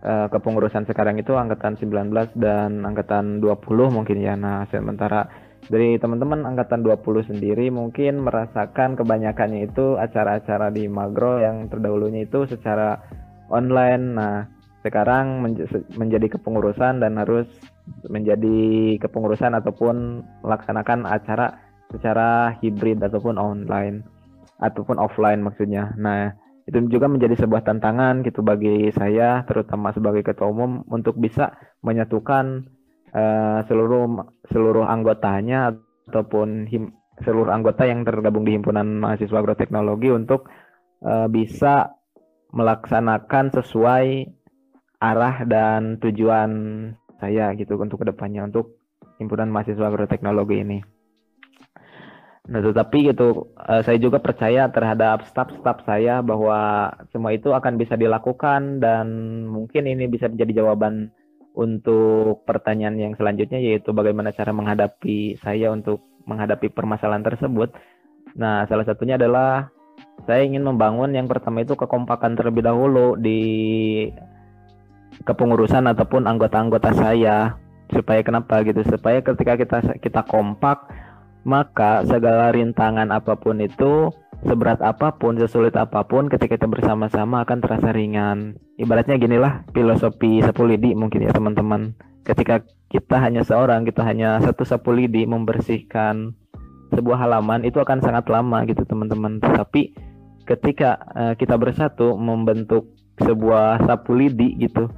uh, 0.00 0.26
kepengurusan 0.32 0.88
sekarang 0.88 1.20
itu 1.20 1.36
angkatan 1.36 1.76
19 1.76 2.08
dan 2.40 2.88
angkatan 2.88 3.44
20 3.44 3.60
mungkin 3.92 4.16
ya. 4.16 4.32
Nah, 4.32 4.64
sementara 4.72 5.28
dari 5.68 6.00
teman-teman 6.00 6.48
angkatan 6.48 6.80
20 6.80 7.28
sendiri 7.36 7.68
mungkin 7.68 8.24
merasakan 8.24 8.96
kebanyakannya 8.96 9.68
itu 9.68 10.00
acara-acara 10.00 10.72
di 10.72 10.88
Magro 10.88 11.36
yang 11.36 11.68
terdahulunya 11.68 12.24
itu 12.24 12.48
secara 12.48 12.96
online. 13.52 14.06
Nah, 14.16 14.48
sekarang 14.80 15.44
menjadi 16.00 16.40
kepengurusan 16.40 17.04
dan 17.04 17.20
harus 17.20 17.44
menjadi 18.08 18.96
kepengurusan 19.00 19.54
ataupun 19.56 20.24
melaksanakan 20.44 21.04
acara 21.06 21.60
secara 21.90 22.54
hibrid 22.62 23.02
ataupun 23.02 23.36
online 23.36 24.06
ataupun 24.62 25.00
offline 25.00 25.42
maksudnya. 25.42 25.90
Nah, 25.98 26.30
itu 26.68 26.86
juga 26.86 27.10
menjadi 27.10 27.34
sebuah 27.34 27.66
tantangan 27.66 28.22
gitu 28.22 28.46
bagi 28.46 28.92
saya 28.94 29.42
terutama 29.48 29.90
sebagai 29.90 30.22
ketua 30.22 30.52
umum 30.52 30.86
untuk 30.86 31.18
bisa 31.18 31.56
menyatukan 31.82 32.68
uh, 33.10 33.66
seluruh 33.66 34.22
seluruh 34.52 34.86
anggotanya 34.86 35.74
ataupun 36.06 36.70
him, 36.70 36.94
seluruh 37.24 37.50
anggota 37.50 37.88
yang 37.88 38.06
tergabung 38.06 38.46
di 38.46 38.54
himpunan 38.54 39.02
mahasiswa 39.02 39.40
agroteknologi 39.40 40.14
untuk 40.14 40.46
uh, 41.02 41.26
bisa 41.26 41.90
melaksanakan 42.54 43.50
sesuai 43.54 44.26
arah 45.00 45.36
dan 45.48 45.96
tujuan 46.02 46.50
saya 47.20 47.52
gitu 47.54 47.76
untuk 47.76 48.02
ke 48.02 48.08
depannya 48.08 48.48
untuk 48.48 48.80
himpunan 49.20 49.52
mahasiswa 49.52 49.86
agroteknologi 49.86 50.64
ini. 50.64 50.80
Nah, 52.50 52.58
tetapi 52.64 53.14
gitu, 53.14 53.52
uh, 53.54 53.84
saya 53.84 54.00
juga 54.00 54.18
percaya 54.18 54.66
terhadap 54.72 55.22
staf-staf 55.28 55.86
saya 55.86 56.18
bahwa 56.18 56.90
semua 57.14 57.30
itu 57.30 57.52
akan 57.54 57.78
bisa 57.78 57.94
dilakukan 57.94 58.82
dan 58.82 59.06
mungkin 59.46 59.86
ini 59.86 60.10
bisa 60.10 60.26
menjadi 60.26 60.64
jawaban 60.64 61.14
untuk 61.54 62.42
pertanyaan 62.48 62.96
yang 62.98 63.12
selanjutnya 63.14 63.60
yaitu 63.60 63.94
bagaimana 63.94 64.34
cara 64.34 64.50
menghadapi 64.50 65.38
saya 65.38 65.70
untuk 65.70 66.02
menghadapi 66.26 66.72
permasalahan 66.74 67.22
tersebut. 67.22 67.70
Nah, 68.34 68.66
salah 68.66 68.86
satunya 68.88 69.14
adalah 69.14 69.70
saya 70.24 70.42
ingin 70.42 70.64
membangun 70.64 71.14
yang 71.14 71.30
pertama 71.30 71.62
itu 71.62 71.76
kekompakan 71.76 72.34
terlebih 72.34 72.66
dahulu 72.66 73.14
di 73.14 73.40
kepengurusan 75.24 75.88
ataupun 75.90 76.24
anggota-anggota 76.24 76.96
saya 76.96 77.56
supaya 77.90 78.22
kenapa 78.22 78.62
gitu 78.62 78.86
supaya 78.86 79.20
ketika 79.20 79.58
kita 79.58 79.78
kita 79.98 80.22
kompak 80.24 80.86
maka 81.42 82.04
segala 82.04 82.52
rintangan 82.52 83.08
apa 83.10 83.36
pun 83.36 83.58
itu 83.64 84.12
seberat 84.44 84.80
apa 84.80 85.16
pun, 85.20 85.36
sesulit 85.36 85.76
apa 85.76 86.04
pun, 86.04 86.28
ketika 86.32 86.56
kita 86.56 86.68
bersama-sama 86.68 87.44
akan 87.44 87.58
terasa 87.60 87.92
ringan. 87.92 88.56
Ibaratnya 88.80 89.20
ginilah 89.20 89.64
filosofi 89.76 90.40
sapu 90.40 90.64
lidi 90.64 90.96
mungkin 90.96 91.28
ya 91.28 91.32
teman-teman. 91.32 91.92
Ketika 92.24 92.64
kita 92.88 93.20
hanya 93.20 93.44
seorang, 93.44 93.84
kita 93.84 94.04
hanya 94.04 94.40
satu 94.40 94.64
sapu 94.64 94.92
lidi 94.96 95.28
membersihkan 95.28 96.32
sebuah 96.90 97.22
halaman 97.22 97.62
itu 97.62 97.78
akan 97.78 98.00
sangat 98.00 98.28
lama 98.32 98.64
gitu 98.64 98.82
teman-teman. 98.88 99.40
Tapi 99.40 99.92
ketika 100.48 101.00
uh, 101.12 101.34
kita 101.36 101.60
bersatu 101.60 102.16
membentuk 102.16 102.88
sebuah 103.20 103.84
sapu 103.84 104.16
lidi 104.16 104.56
gitu. 104.56 104.88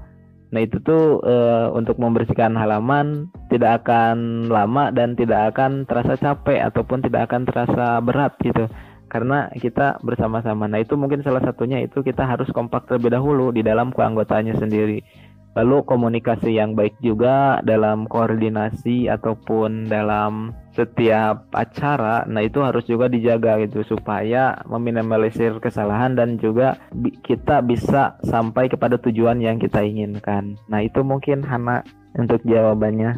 Nah 0.53 0.61
itu 0.61 0.77
tuh 0.85 1.25
uh, 1.25 1.73
untuk 1.73 1.97
membersihkan 1.97 2.53
halaman 2.55 3.33
tidak 3.49 3.83
akan 3.83 4.47
lama 4.53 4.93
dan 4.93 5.17
tidak 5.17 5.57
akan 5.57 5.88
terasa 5.88 6.21
capek 6.21 6.61
ataupun 6.69 7.01
tidak 7.01 7.33
akan 7.33 7.49
terasa 7.49 7.99
berat 8.05 8.37
gitu 8.45 8.69
karena 9.12 9.53
kita 9.53 10.01
bersama-sama. 10.01 10.65
Nah, 10.65 10.81
itu 10.81 10.97
mungkin 10.97 11.21
salah 11.21 11.45
satunya 11.45 11.85
itu 11.85 12.01
kita 12.01 12.25
harus 12.25 12.49
kompak 12.49 12.88
terlebih 12.88 13.12
dahulu 13.12 13.53
di 13.53 13.61
dalam 13.61 13.93
keanggotanya 13.93 14.57
sendiri. 14.57 15.05
Lalu 15.53 15.85
komunikasi 15.85 16.57
yang 16.57 16.73
baik 16.73 16.97
juga 17.05 17.61
dalam 17.61 18.09
koordinasi 18.09 19.12
ataupun 19.12 19.85
dalam 19.85 20.57
setiap 20.72 21.52
acara. 21.52 22.24
Nah, 22.28 22.42
itu 22.44 22.61
harus 22.64 22.85
juga 22.88 23.08
dijaga 23.08 23.61
gitu 23.64 23.85
supaya 23.85 24.61
meminimalisir 24.66 25.61
kesalahan 25.61 26.16
dan 26.16 26.40
juga 26.40 26.80
bi 26.92 27.12
kita 27.20 27.61
bisa 27.61 28.16
sampai 28.24 28.72
kepada 28.72 28.96
tujuan 29.00 29.40
yang 29.40 29.61
kita 29.61 29.85
inginkan. 29.85 30.56
Nah, 30.66 30.80
itu 30.85 31.04
mungkin 31.04 31.44
Hana 31.44 31.85
untuk 32.16 32.40
jawabannya. 32.44 33.16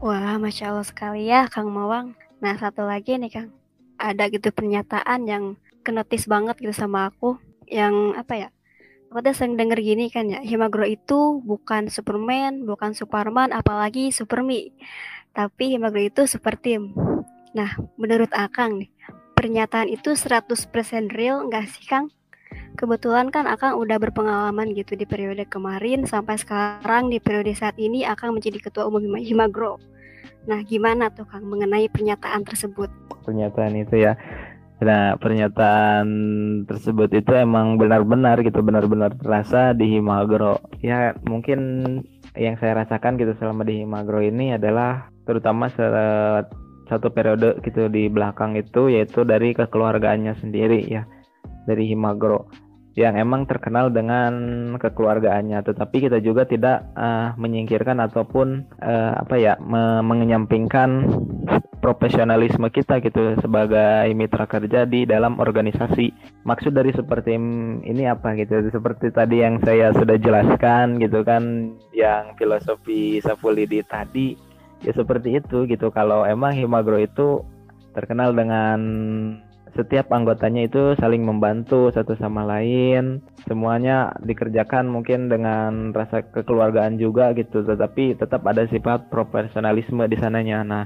Wah, 0.00 0.36
Masya 0.40 0.72
Allah 0.72 0.86
sekali 0.86 1.28
ya 1.28 1.48
Kang 1.48 1.68
Mawang. 1.68 2.16
Nah, 2.40 2.54
satu 2.56 2.86
lagi 2.86 3.18
nih 3.20 3.30
Kang 3.30 3.48
ada 3.98 4.30
gitu 4.30 4.54
pernyataan 4.54 5.26
yang 5.26 5.44
kenotis 5.82 6.30
banget 6.30 6.56
gitu 6.62 6.72
sama 6.72 7.10
aku 7.10 7.36
yang 7.68 8.14
apa 8.14 8.34
ya 8.36 8.48
aku 9.08 9.24
tuh 9.24 9.34
sering 9.34 9.56
denger 9.56 9.80
gini 9.80 10.12
kan 10.12 10.28
ya 10.28 10.40
Himagro 10.44 10.84
itu 10.84 11.40
bukan 11.42 11.88
Superman 11.88 12.64
bukan 12.68 12.92
Superman 12.92 13.56
apalagi 13.56 14.12
Supermi 14.12 14.72
tapi 15.38 15.78
Himagro 15.78 16.02
itu 16.02 16.26
super 16.26 16.58
team 16.58 16.90
nah 17.54 17.78
menurut 17.94 18.34
Akang 18.34 18.82
nih 18.82 18.90
pernyataan 19.38 19.86
itu 19.86 20.18
100% 20.18 20.50
real 21.14 21.46
nggak 21.46 21.70
sih 21.70 21.86
Kang 21.86 22.10
kebetulan 22.74 23.30
kan 23.30 23.46
Akang 23.46 23.78
udah 23.78 24.02
berpengalaman 24.02 24.74
gitu 24.74 24.98
di 24.98 25.06
periode 25.06 25.46
kemarin 25.46 26.02
sampai 26.02 26.34
sekarang 26.42 27.06
di 27.06 27.22
periode 27.22 27.54
saat 27.54 27.78
ini 27.78 28.02
Akang 28.02 28.34
menjadi 28.34 28.58
ketua 28.58 28.90
umum 28.90 29.14
Himagro 29.14 29.78
Nah, 30.48 30.64
gimana 30.64 31.12
tuh 31.12 31.28
Kang 31.28 31.44
mengenai 31.44 31.92
pernyataan 31.92 32.40
tersebut? 32.40 32.88
Pernyataan 33.28 33.76
itu 33.76 34.00
ya. 34.00 34.16
Nah, 34.80 35.20
pernyataan 35.20 36.06
tersebut 36.64 37.12
itu 37.12 37.36
emang 37.36 37.76
benar-benar 37.76 38.40
gitu, 38.40 38.64
benar-benar 38.64 39.12
terasa 39.20 39.76
di 39.76 39.98
Himagro. 39.98 40.56
Ya, 40.80 41.12
mungkin 41.28 41.60
yang 42.32 42.56
saya 42.56 42.80
rasakan 42.80 43.20
gitu 43.20 43.36
selama 43.36 43.68
di 43.68 43.84
Himagro 43.84 44.24
ini 44.24 44.56
adalah 44.56 45.12
terutama 45.28 45.68
satu 46.88 47.12
periode 47.12 47.60
gitu 47.60 47.92
di 47.92 48.08
belakang 48.08 48.56
itu 48.56 48.88
yaitu 48.88 49.28
dari 49.28 49.52
kekeluargaannya 49.52 50.32
sendiri 50.40 50.88
ya. 50.88 51.04
Dari 51.68 51.84
Himagro 51.92 52.48
yang 52.98 53.14
emang 53.14 53.46
terkenal 53.46 53.94
dengan 53.94 54.32
kekeluargaannya. 54.74 55.62
Tetapi 55.62 55.96
kita 56.10 56.18
juga 56.18 56.42
tidak 56.42 56.82
uh, 56.98 57.30
menyingkirkan 57.38 58.02
ataupun 58.02 58.66
uh, 58.82 59.22
apa 59.22 59.38
ya 59.38 59.54
me 59.62 60.02
mengenyampingkan 60.02 61.06
profesionalisme 61.78 62.66
kita 62.74 62.98
gitu 62.98 63.38
sebagai 63.38 64.10
mitra 64.18 64.50
kerja 64.50 64.82
di 64.82 65.06
dalam 65.06 65.38
organisasi. 65.38 66.10
Maksud 66.42 66.74
dari 66.74 66.90
seperti 66.90 67.38
ini 67.86 68.02
apa 68.10 68.34
gitu? 68.34 68.66
Seperti 68.74 69.14
tadi 69.14 69.46
yang 69.46 69.62
saya 69.62 69.94
sudah 69.94 70.18
jelaskan 70.18 70.98
gitu 70.98 71.22
kan 71.22 71.70
yang 71.94 72.34
filosofi 72.34 73.22
Sapulidi 73.22 73.86
tadi 73.86 74.47
ya 74.82 74.92
seperti 74.94 75.38
itu 75.38 75.66
gitu. 75.66 75.90
Kalau 75.90 76.22
emang 76.26 76.54
Himagro 76.54 76.98
itu 76.98 77.42
terkenal 77.96 78.30
dengan 78.36 78.78
setiap 79.76 80.10
anggotanya 80.10 80.66
itu 80.66 80.96
saling 80.98 81.22
membantu 81.22 81.92
satu 81.94 82.18
sama 82.18 82.42
lain. 82.42 83.22
Semuanya 83.46 84.10
dikerjakan 84.22 84.90
mungkin 84.90 85.30
dengan 85.30 85.94
rasa 85.94 86.24
kekeluargaan 86.26 86.98
juga 86.98 87.30
gitu. 87.36 87.62
Tetapi 87.62 88.18
tetap 88.18 88.42
ada 88.48 88.66
sifat 88.66 89.06
profesionalisme 89.12 90.02
di 90.08 90.16
sananya. 90.18 90.66
Nah 90.66 90.84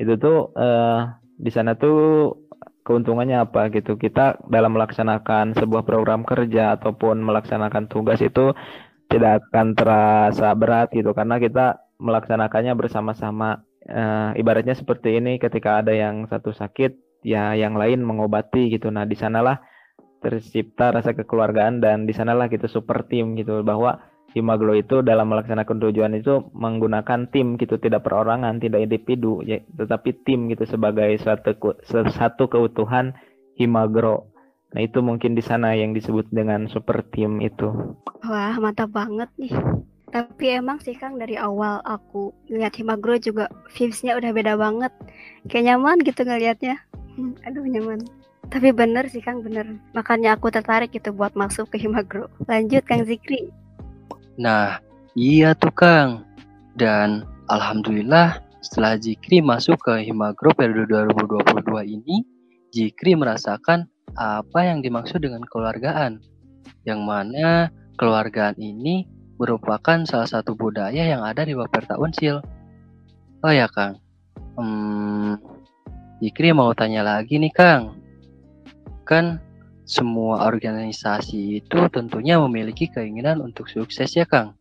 itu 0.00 0.18
tuh 0.18 0.50
uh, 0.58 1.12
di 1.38 1.50
sana 1.54 1.78
tuh 1.78 2.34
keuntungannya 2.82 3.46
apa 3.46 3.70
gitu? 3.70 3.94
Kita 3.94 4.42
dalam 4.50 4.74
melaksanakan 4.74 5.54
sebuah 5.54 5.86
program 5.86 6.26
kerja 6.26 6.74
ataupun 6.74 7.22
melaksanakan 7.22 7.86
tugas 7.86 8.18
itu 8.18 8.50
tidak 9.06 9.44
akan 9.50 9.78
terasa 9.78 10.50
berat 10.58 10.90
gitu. 10.90 11.14
Karena 11.14 11.38
kita 11.38 11.91
melaksanakannya 12.02 12.74
bersama-sama 12.74 13.62
uh, 13.86 14.34
ibaratnya 14.34 14.74
seperti 14.74 15.22
ini 15.22 15.38
ketika 15.38 15.78
ada 15.78 15.94
yang 15.94 16.26
satu 16.26 16.50
sakit 16.50 17.22
ya 17.22 17.54
yang 17.54 17.78
lain 17.78 18.02
mengobati 18.02 18.74
gitu. 18.74 18.90
Nah, 18.90 19.06
di 19.06 19.14
sanalah 19.14 19.62
tercipta 20.22 20.94
rasa 20.94 21.14
kekeluargaan 21.14 21.82
dan 21.82 22.06
di 22.06 22.14
sanalah 22.14 22.50
kita 22.50 22.66
super 22.66 23.06
tim 23.06 23.38
gitu 23.38 23.62
bahwa 23.62 24.02
Himaglo 24.32 24.72
itu 24.72 25.04
dalam 25.04 25.28
melaksanakan 25.28 25.76
tujuan 25.76 26.16
itu 26.16 26.48
menggunakan 26.56 27.28
tim 27.28 27.60
gitu 27.60 27.76
tidak 27.76 28.08
perorangan 28.08 28.56
tidak 28.64 28.80
individu 28.80 29.44
ya, 29.44 29.60
tetapi 29.76 30.24
tim 30.24 30.48
gitu 30.48 30.64
sebagai 30.64 31.12
suatu 31.20 31.76
satu 32.08 32.48
keutuhan 32.48 33.12
Himagro. 33.60 34.32
Nah 34.72 34.80
itu 34.80 35.04
mungkin 35.04 35.36
di 35.36 35.44
sana 35.44 35.76
yang 35.76 35.92
disebut 35.92 36.32
dengan 36.32 36.64
super 36.72 37.04
tim 37.12 37.44
itu. 37.44 37.68
Wah 38.24 38.56
mantap 38.56 38.88
banget 38.88 39.28
nih. 39.36 39.52
Tapi 40.12 40.60
emang 40.60 40.76
sih 40.84 40.92
Kang 40.92 41.16
dari 41.16 41.40
awal 41.40 41.80
aku 41.88 42.36
ngeliat 42.52 42.76
Himagro 42.76 43.16
juga 43.16 43.48
vibesnya 43.72 44.12
udah 44.20 44.30
beda 44.36 44.60
banget. 44.60 44.92
Kayak 45.48 45.72
nyaman 45.72 46.04
gitu 46.04 46.20
ngelihatnya. 46.28 46.76
Hmm, 47.16 47.32
aduh 47.48 47.64
nyaman. 47.64 48.04
Tapi 48.52 48.76
bener 48.76 49.08
sih 49.08 49.24
Kang, 49.24 49.40
bener. 49.40 49.80
Makanya 49.96 50.36
aku 50.36 50.52
tertarik 50.52 50.92
gitu 50.92 51.16
buat 51.16 51.32
masuk 51.32 51.72
ke 51.72 51.80
Himagro. 51.80 52.28
Lanjut 52.44 52.84
Kang 52.84 53.08
Zikri. 53.08 53.48
Nah, 54.36 54.84
iya 55.16 55.56
tuh 55.56 55.72
Kang. 55.72 56.28
Dan 56.76 57.24
Alhamdulillah 57.48 58.36
setelah 58.60 59.00
Zikri 59.00 59.40
masuk 59.40 59.80
ke 59.80 60.04
Himagro 60.04 60.52
periode 60.52 60.92
2022 60.92 61.88
ini, 61.88 62.20
Zikri 62.76 63.16
merasakan 63.16 63.88
apa 64.20 64.60
yang 64.60 64.84
dimaksud 64.84 65.24
dengan 65.24 65.40
keluargaan. 65.48 66.20
Yang 66.84 67.00
mana 67.00 67.72
keluargaan 67.96 68.60
ini 68.60 69.08
merupakan 69.42 70.06
salah 70.06 70.30
satu 70.30 70.54
budaya 70.54 71.02
yang 71.02 71.26
ada 71.26 71.42
di 71.42 71.58
Baperta 71.58 71.98
Unsil. 71.98 72.38
Oh 73.42 73.50
ya 73.50 73.66
Kang, 73.66 73.98
hmm, 74.54 75.34
Ikri 76.22 76.54
mau 76.54 76.70
tanya 76.78 77.02
lagi 77.02 77.42
nih 77.42 77.50
Kang. 77.50 77.98
Kan 79.02 79.42
semua 79.82 80.46
organisasi 80.46 81.58
itu 81.58 81.78
tentunya 81.90 82.38
memiliki 82.38 82.86
keinginan 82.86 83.42
untuk 83.42 83.66
sukses 83.66 84.14
ya 84.14 84.22
Kang. 84.22 84.54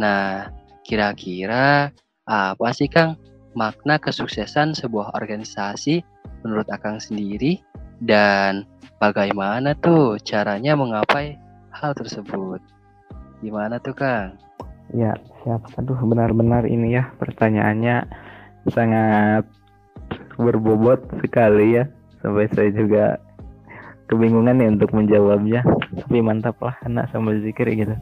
Nah, 0.00 0.48
kira-kira 0.80 1.92
apa 2.24 2.68
sih 2.72 2.88
Kang 2.88 3.20
makna 3.52 4.00
kesuksesan 4.00 4.72
sebuah 4.72 5.12
organisasi 5.12 6.00
menurut 6.40 6.64
Akang 6.72 6.96
sendiri 6.96 7.60
dan 8.00 8.64
bagaimana 8.96 9.76
tuh 9.76 10.16
caranya 10.24 10.72
menggapai 10.72 11.36
hal 11.76 11.92
tersebut? 11.92 12.64
Gimana 13.44 13.80
tuh 13.80 13.96
Kang? 13.96 14.36
Ya, 14.94 15.18
siap. 15.42 15.66
Aduh, 15.76 15.98
benar-benar 16.06 16.64
ini 16.64 16.94
ya 16.96 17.10
pertanyaannya 17.18 18.06
sangat 18.70 19.44
berbobot 20.36 21.00
sekali 21.22 21.80
ya 21.80 21.84
sampai 22.20 22.46
saya 22.52 22.70
juga 22.74 23.04
kebingungan 24.06 24.60
nih 24.60 24.68
untuk 24.76 24.92
menjawabnya 24.94 25.64
tapi 26.04 26.20
mantap 26.22 26.60
lah 26.62 26.76
anak 26.84 27.10
sama 27.10 27.34
zikir 27.40 27.66
gitu 27.72 27.96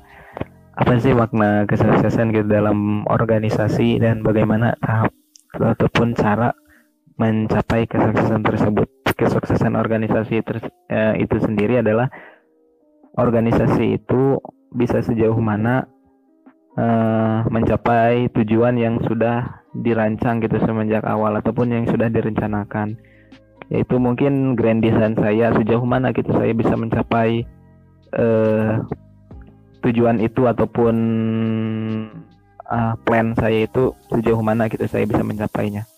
apa 0.75 0.92
sih 0.99 1.14
makna 1.14 1.64
kesuksesan 1.70 2.35
gitu 2.35 2.51
dalam 2.51 3.07
organisasi 3.07 4.03
dan 4.03 4.27
bagaimana 4.27 4.75
tahap 4.83 5.14
ataupun 5.55 6.18
cara 6.18 6.51
mencapai 7.14 7.87
kesuksesan 7.87 8.42
tersebut 8.42 8.88
kesuksesan 9.14 9.79
organisasi 9.79 10.42
ter, 10.42 10.59
eh, 10.90 11.23
itu 11.23 11.38
sendiri 11.38 11.79
adalah 11.79 12.11
organisasi 13.14 14.03
itu 14.03 14.42
bisa 14.74 15.00
sejauh 15.00 15.38
mana 15.38 15.87
eh, 16.76 17.38
mencapai 17.48 18.28
tujuan 18.34 18.74
yang 18.76 18.98
sudah 19.06 19.64
dirancang 19.74 20.38
gitu 20.38 20.58
semenjak 20.62 21.02
awal 21.02 21.34
ataupun 21.34 21.70
yang 21.70 21.84
sudah 21.90 22.06
direncanakan. 22.10 22.94
Yaitu 23.72 23.96
mungkin 23.96 24.54
grand 24.54 24.84
design 24.84 25.16
saya 25.16 25.50
sejauh 25.56 25.82
mana 25.82 26.12
gitu 26.12 26.30
saya 26.37 26.52
bisa 26.52 26.76
mencapai 26.76 27.48
uh, 28.12 28.84
tujuan 29.80 30.20
itu 30.20 30.44
ataupun 30.44 30.94
uh, 32.68 32.94
plan 33.08 33.32
saya 33.40 33.64
itu 33.64 33.96
sejauh 34.12 34.44
mana 34.44 34.68
gitu 34.68 34.84
saya 34.84 35.08
bisa 35.08 35.24
mencapainya. 35.24 35.88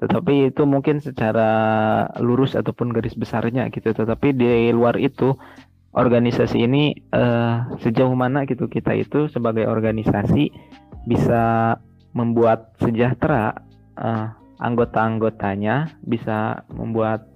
Tetapi 0.00 0.52
itu 0.52 0.64
mungkin 0.64 0.98
secara 1.00 1.48
lurus 2.18 2.58
ataupun 2.58 2.90
garis 2.90 3.14
besarnya 3.16 3.68
gitu. 3.68 3.92
Tetapi 3.94 4.34
di 4.34 4.72
luar 4.72 4.96
itu 4.96 5.36
organisasi 5.94 6.66
ini 6.66 6.94
uh, 7.14 7.78
sejauh 7.78 8.12
mana 8.18 8.42
gitu 8.50 8.66
kita 8.66 8.92
itu 8.98 9.30
sebagai 9.30 9.70
organisasi 9.70 10.50
bisa 11.06 11.76
membuat 12.14 12.74
sejahtera 12.82 13.54
uh, 13.98 14.34
anggota-anggotanya, 14.62 15.94
bisa 16.06 16.62
membuat 16.70 17.26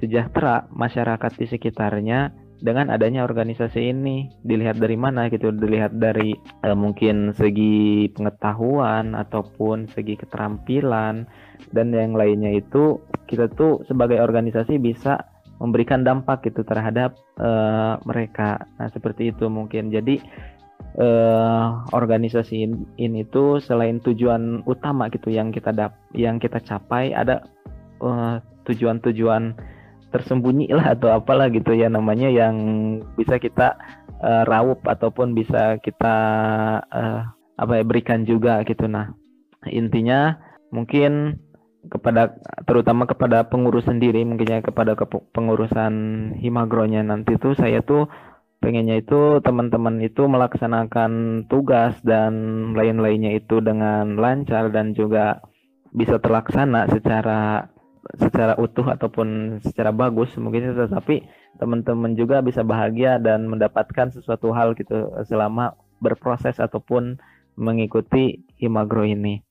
sejahtera 0.00 0.68
masyarakat 0.72 1.32
di 1.36 1.46
sekitarnya 1.48 2.32
dengan 2.60 2.88
adanya 2.88 3.24
organisasi 3.24 3.92
ini. 3.92 4.32
Dilihat 4.44 4.80
dari 4.80 4.96
mana 4.96 5.28
gitu? 5.28 5.52
Dilihat 5.52 5.96
dari 5.96 6.32
uh, 6.64 6.76
mungkin 6.76 7.36
segi 7.36 8.08
pengetahuan 8.12 9.12
ataupun 9.12 9.88
segi 9.92 10.16
keterampilan 10.16 11.28
dan 11.72 11.86
yang 11.92 12.16
lainnya 12.16 12.56
itu 12.56 13.00
kita 13.28 13.52
tuh 13.52 13.84
sebagai 13.88 14.20
organisasi 14.20 14.80
bisa 14.80 15.35
memberikan 15.56 16.04
dampak 16.04 16.46
gitu 16.48 16.62
terhadap 16.62 17.16
uh, 17.40 17.96
mereka. 18.04 18.64
Nah, 18.76 18.88
seperti 18.92 19.32
itu 19.32 19.48
mungkin. 19.48 19.88
Jadi 19.88 20.20
uh, 21.00 21.84
organisasi 21.92 22.66
ini 22.96 23.20
tuh 23.28 23.60
selain 23.60 24.00
tujuan 24.00 24.64
utama 24.64 25.08
gitu 25.12 25.28
yang 25.32 25.52
kita 25.52 25.72
dap 25.72 25.96
yang 26.16 26.40
kita 26.40 26.60
capai 26.64 27.12
ada 27.12 27.44
eh, 28.00 28.36
tujuan-tujuan 28.66 29.56
tersembunyi 30.10 30.72
lah 30.72 30.90
atau 30.96 31.12
apalah 31.12 31.52
gitu 31.52 31.76
ya 31.76 31.92
namanya 31.92 32.32
yang 32.32 32.56
bisa 33.14 33.36
kita 33.36 33.76
uh, 34.24 34.42
raup 34.48 34.80
ataupun 34.88 35.36
bisa 35.36 35.76
kita 35.84 36.16
uh, 36.88 37.20
apa 37.56 37.72
ya 37.80 37.84
berikan 37.84 38.24
juga 38.24 38.60
gitu 38.64 38.88
nah 38.88 39.12
intinya 39.68 40.36
mungkin 40.72 41.40
kepada 41.88 42.36
terutama 42.66 43.06
kepada 43.06 43.46
pengurus 43.46 43.86
sendiri 43.86 44.22
mungkinnya 44.26 44.62
kepada 44.62 44.98
kepengurusan 44.98 45.92
himagronya 46.38 47.06
nanti 47.06 47.38
tuh 47.38 47.54
saya 47.54 47.80
tuh 47.82 48.10
pengennya 48.60 48.98
itu 48.98 49.38
teman-teman 49.44 50.02
itu 50.02 50.26
melaksanakan 50.26 51.44
tugas 51.46 51.94
dan 52.02 52.32
lain-lainnya 52.74 53.36
itu 53.38 53.62
dengan 53.62 54.18
lancar 54.18 54.72
dan 54.74 54.96
juga 54.96 55.44
bisa 55.94 56.18
terlaksana 56.18 56.90
secara 56.90 57.70
secara 58.18 58.54
utuh 58.58 58.86
ataupun 58.86 59.58
secara 59.62 59.90
bagus 59.90 60.30
mungkin 60.38 60.70
itu 60.74 60.86
tapi 60.86 61.26
teman-teman 61.58 62.14
juga 62.14 62.44
bisa 62.44 62.62
bahagia 62.62 63.18
dan 63.18 63.48
mendapatkan 63.50 64.12
sesuatu 64.12 64.52
hal 64.54 64.76
gitu 64.78 65.10
selama 65.26 65.74
berproses 65.98 66.60
ataupun 66.60 67.16
mengikuti 67.56 68.44
Himagro 68.60 69.04
ini. 69.08 69.45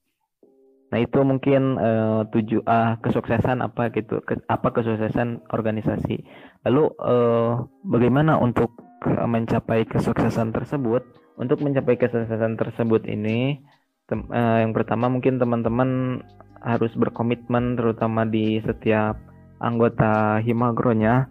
Nah 0.96 1.04
itu 1.04 1.20
mungkin 1.28 1.76
uh, 1.76 2.24
tujuh 2.32 2.64
uh, 2.64 2.96
kesuksesan 3.04 3.60
apa 3.60 3.92
gitu 3.92 4.24
ke, 4.24 4.40
apa 4.48 4.72
kesuksesan 4.72 5.44
organisasi. 5.52 6.24
Lalu 6.64 6.88
uh, 7.04 7.68
bagaimana 7.84 8.40
untuk 8.40 8.72
mencapai 9.06 9.84
kesuksesan 9.86 10.56
tersebut 10.56 11.04
untuk 11.36 11.60
mencapai 11.60 12.00
kesuksesan 12.00 12.56
tersebut 12.56 13.04
ini 13.12 13.60
tem, 14.08 14.24
uh, 14.32 14.64
yang 14.64 14.72
pertama 14.72 15.12
mungkin 15.12 15.36
teman-teman 15.36 16.24
harus 16.64 16.96
berkomitmen 16.96 17.76
terutama 17.76 18.24
di 18.24 18.64
setiap 18.64 19.20
anggota 19.60 20.40
himagronya 20.42 21.28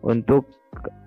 untuk 0.00 0.48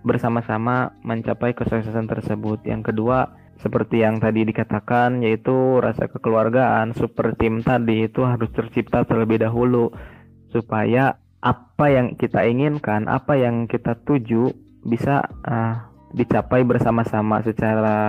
bersama-sama 0.04 0.92
mencapai 1.08 1.56
kesuksesan 1.56 2.12
tersebut 2.12 2.60
yang 2.68 2.84
kedua 2.84 3.32
seperti 3.62 4.02
yang 4.02 4.18
tadi 4.18 4.42
dikatakan 4.44 5.22
yaitu 5.22 5.78
rasa 5.78 6.10
kekeluargaan 6.10 6.98
super 6.98 7.38
tim 7.38 7.62
tadi 7.62 8.10
itu 8.10 8.26
harus 8.26 8.50
tercipta 8.52 9.06
terlebih 9.06 9.42
dahulu 9.42 9.94
supaya 10.50 11.22
apa 11.42 11.86
yang 11.90 12.18
kita 12.18 12.44
inginkan 12.46 13.06
apa 13.06 13.38
yang 13.38 13.70
kita 13.70 13.98
tuju 14.02 14.50
bisa 14.86 15.22
uh, 15.46 15.90
dicapai 16.12 16.66
bersama-sama 16.68 17.40
secara 17.46 18.00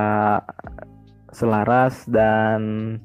selaras 1.33 2.05
dan 2.05 2.61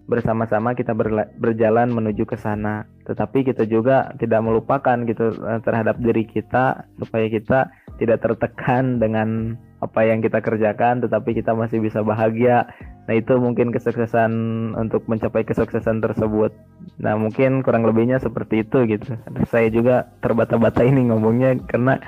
bersama-sama 0.06 0.76
kita 0.76 0.92
berjalan 1.40 1.88
menuju 1.88 2.28
ke 2.28 2.36
sana. 2.36 2.84
Tetapi 3.08 3.48
kita 3.48 3.64
juga 3.64 4.12
tidak 4.20 4.44
melupakan 4.44 5.00
gitu 5.08 5.32
eh, 5.32 5.60
terhadap 5.64 5.96
diri 6.04 6.28
kita 6.28 6.92
supaya 7.00 7.32
kita 7.32 7.72
tidak 7.98 8.20
tertekan 8.20 9.00
dengan 9.00 9.56
apa 9.78 10.00
yang 10.10 10.26
kita 10.26 10.42
kerjakan 10.42 11.06
tetapi 11.06 11.38
kita 11.38 11.54
masih 11.54 11.78
bisa 11.82 12.02
bahagia. 12.02 12.66
Nah, 13.08 13.16
itu 13.16 13.40
mungkin 13.40 13.72
kesuksesan 13.72 14.32
untuk 14.76 15.06
mencapai 15.08 15.48
kesuksesan 15.48 16.04
tersebut. 16.04 16.52
Nah, 17.00 17.16
mungkin 17.16 17.64
kurang 17.64 17.88
lebihnya 17.88 18.20
seperti 18.20 18.66
itu 18.68 18.84
gitu. 18.90 19.16
Saya 19.48 19.72
juga 19.72 20.12
terbata-bata 20.20 20.84
ini 20.84 21.08
ngomongnya 21.08 21.56
karena 21.70 22.02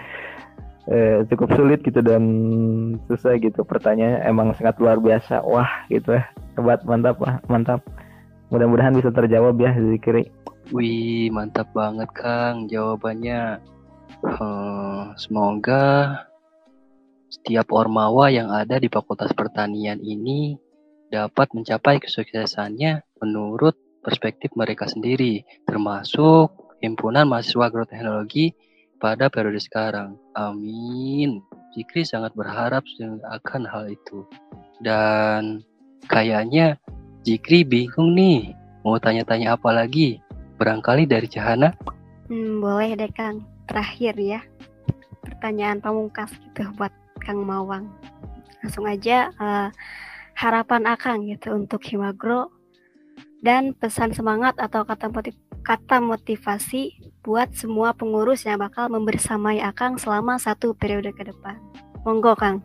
eh, 0.89 1.21
cukup 1.29 1.53
sulit 1.53 1.79
gitu 1.86 2.01
dan 2.01 2.23
susah 3.05 3.38
gitu 3.38 3.62
pertanyaannya 3.62 4.25
emang 4.25 4.58
sangat 4.58 4.82
luar 4.82 4.97
biasa 4.97 5.45
wah 5.45 5.69
gitu 5.88 6.17
ya 6.17 6.25
hebat 6.58 6.82
mantap 6.84 7.21
lah 7.21 7.38
mantap 7.45 7.86
mudah-mudahan 8.49 8.97
bisa 8.97 9.13
terjawab 9.13 9.55
ya 9.62 9.71
Zikri 9.77 10.34
wih 10.73 11.29
mantap 11.29 11.69
banget 11.77 12.10
Kang 12.17 12.65
jawabannya 12.65 13.62
hmm, 14.25 15.13
semoga 15.21 15.86
setiap 17.29 17.69
ormawa 17.69 18.33
yang 18.33 18.49
ada 18.49 18.81
di 18.81 18.89
Fakultas 18.89 19.31
Pertanian 19.37 20.01
ini 20.01 20.57
dapat 21.13 21.53
mencapai 21.53 22.01
kesuksesannya 22.01 23.05
menurut 23.21 23.77
perspektif 24.01 24.53
mereka 24.57 24.89
sendiri 24.89 25.45
termasuk 25.69 26.49
himpunan 26.81 27.29
mahasiswa 27.29 27.69
agroteknologi 27.69 28.53
pada 28.99 29.31
periode 29.31 29.61
sekarang. 29.63 30.19
Amin. 30.35 31.39
Zikri 31.73 32.03
sangat 32.03 32.33
berharap 32.35 32.83
akan 33.29 33.61
hal 33.63 33.93
itu. 33.93 34.25
Dan 34.81 35.63
kayaknya 36.09 36.75
Zikri 37.23 37.63
bingung 37.63 38.15
nih, 38.15 38.55
mau 38.81 38.97
tanya-tanya 38.97 39.55
apa 39.55 39.69
lagi? 39.71 40.19
Barangkali 40.59 41.07
dari 41.07 41.27
Cahana? 41.29 41.71
Hmm, 42.27 42.59
boleh 42.59 42.95
deh 42.99 43.11
Kang. 43.15 43.43
Terakhir 43.69 44.17
ya, 44.17 44.41
pertanyaan 45.21 45.77
pamungkas 45.79 46.33
gitu 46.41 46.65
buat 46.75 46.91
Kang 47.19 47.43
Mawang. 47.43 47.91
Langsung 48.63 48.88
aja 48.88 49.32
uh, 49.38 49.69
harapan 50.36 50.88
Akang 50.88 51.27
gitu 51.27 51.53
untuk 51.55 51.84
Himagro 51.84 52.51
dan 53.39 53.75
pesan 53.75 54.12
semangat 54.12 54.55
atau 54.60 54.84
kata 54.84 55.12
motiv 55.12 55.36
kata 55.63 55.99
motivasi 55.99 56.95
buat 57.21 57.51
semua 57.51 57.91
pengurus 57.91 58.47
yang 58.47 58.63
bakal 58.63 58.88
membersamai 58.88 59.60
Akang 59.60 59.99
selama 59.99 60.39
satu 60.39 60.73
periode 60.73 61.12
ke 61.12 61.27
depan. 61.27 61.60
Monggo 62.08 62.34
Kang. 62.39 62.63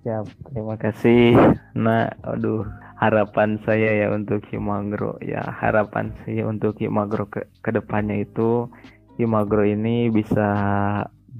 Ya, 0.00 0.24
terima 0.48 0.80
kasih. 0.80 1.36
Nah, 1.76 2.08
aduh, 2.24 2.64
harapan 3.00 3.56
saya 3.64 3.96
ya 3.96 4.06
untuk 4.12 4.44
Himagro 4.52 5.16
ya 5.24 5.40
harapan 5.40 6.12
saya 6.22 6.44
untuk 6.44 6.76
Himagro 6.76 7.32
ke 7.32 7.48
ke 7.64 7.72
depannya 7.72 8.28
itu 8.28 8.68
Himagro 9.16 9.64
ini 9.64 10.12
bisa 10.12 10.48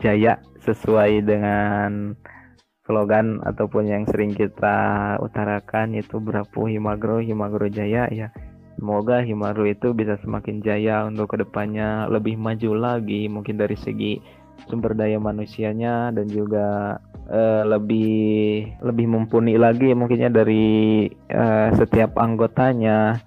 jaya 0.01 0.40
sesuai 0.64 1.20
dengan 1.29 2.16
slogan 2.90 3.38
ataupun 3.46 3.87
yang 3.87 4.03
sering 4.11 4.35
kita 4.35 5.14
utarakan 5.22 5.94
yaitu 5.94 6.18
berapu 6.18 6.66
Himagro 6.66 7.22
Himagro 7.22 7.70
Jaya 7.70 8.11
ya. 8.11 8.35
Semoga 8.74 9.22
Himaru 9.22 9.70
itu 9.70 9.92
bisa 9.92 10.16
semakin 10.24 10.64
jaya 10.64 11.05
untuk 11.05 11.37
ke 11.37 11.44
depannya 11.44 12.09
lebih 12.09 12.40
maju 12.40 12.70
lagi 12.74 13.29
mungkin 13.29 13.61
dari 13.61 13.76
segi 13.76 14.16
sumber 14.64 14.96
daya 14.96 15.20
manusianya 15.20 16.09
dan 16.16 16.24
juga 16.33 16.96
uh, 17.29 17.62
lebih 17.68 18.64
lebih 18.81 19.05
mumpuni 19.05 19.61
lagi 19.61 19.92
mungkinnya 19.92 20.33
dari 20.33 21.07
uh, 21.31 21.70
setiap 21.76 22.16
anggotanya. 22.16 23.20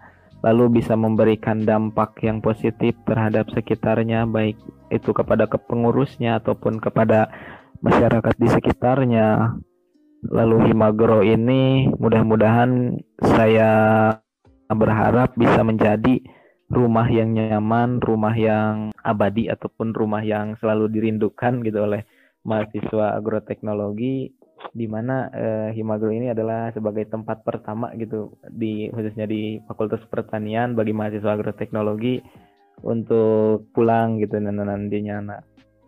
Lalu 0.43 0.83
bisa 0.83 0.99
memberikan 0.99 1.63
dampak 1.63 2.19
yang 2.19 2.43
positif 2.43 2.97
terhadap 3.07 3.47
sekitarnya 3.55 4.27
baik 4.27 4.59
itu 4.91 5.15
kepada 5.15 5.47
kepengurusnya 5.47 6.41
ataupun 6.43 6.83
kepada 6.83 7.31
masyarakat 7.83 8.35
di 8.39 8.47
sekitarnya. 8.47 9.59
Lalu 10.23 10.71
Himagro 10.71 11.19
ini 11.19 11.91
mudah-mudahan 11.99 12.95
saya 13.19 13.71
berharap 14.71 15.35
bisa 15.35 15.61
menjadi 15.67 16.23
rumah 16.71 17.05
yang 17.11 17.35
nyaman, 17.35 17.99
rumah 17.99 18.31
yang 18.31 18.95
abadi 19.03 19.51
ataupun 19.51 19.91
rumah 19.91 20.23
yang 20.23 20.55
selalu 20.63 20.87
dirindukan 20.95 21.59
gitu 21.61 21.83
oleh 21.83 22.07
mahasiswa 22.47 23.19
agroteknologi 23.19 24.31
di 24.71 24.87
mana 24.87 25.27
eh, 25.35 25.69
Himagro 25.75 26.07
ini 26.07 26.31
adalah 26.31 26.71
sebagai 26.71 27.03
tempat 27.11 27.43
pertama 27.43 27.91
gitu 27.99 28.39
di 28.47 28.87
khususnya 28.95 29.27
di 29.27 29.59
Fakultas 29.67 29.99
Pertanian 30.07 30.71
bagi 30.71 30.95
mahasiswa 30.95 31.35
agroteknologi 31.35 32.23
untuk 32.79 33.67
pulang 33.75 34.23
gitu 34.23 34.39
nantinya 34.39 35.17
nah, 35.19 35.41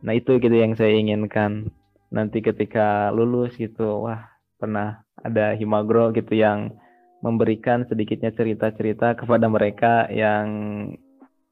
nah 0.03 0.13
itu 0.13 0.37
gitu 0.43 0.53
yang 0.53 0.75
saya 0.75 0.91
inginkan 0.91 1.71
nanti 2.15 2.39
ketika 2.39 3.11
lulus 3.11 3.51
gitu 3.59 4.07
wah 4.07 4.23
pernah 4.55 5.03
ada 5.19 5.51
Himagro 5.51 6.15
gitu 6.15 6.31
yang 6.39 6.71
memberikan 7.19 7.83
sedikitnya 7.89 8.31
cerita-cerita 8.31 9.19
kepada 9.19 9.51
mereka 9.51 10.07
yang 10.07 10.47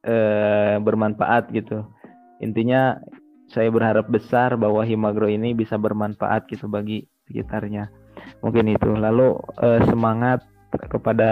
eh, 0.05 0.77
bermanfaat 0.79 1.51
gitu. 1.51 1.83
Intinya 2.39 3.01
saya 3.51 3.67
berharap 3.73 4.07
besar 4.07 4.55
bahwa 4.55 4.85
Himagro 4.85 5.27
ini 5.27 5.51
bisa 5.57 5.75
bermanfaat 5.75 6.47
gitu 6.47 6.69
bagi 6.71 7.09
sekitarnya. 7.27 7.89
Mungkin 8.45 8.77
itu. 8.77 8.89
Lalu 8.93 9.35
eh, 9.59 9.81
semangat 9.89 10.45
kepada 10.89 11.29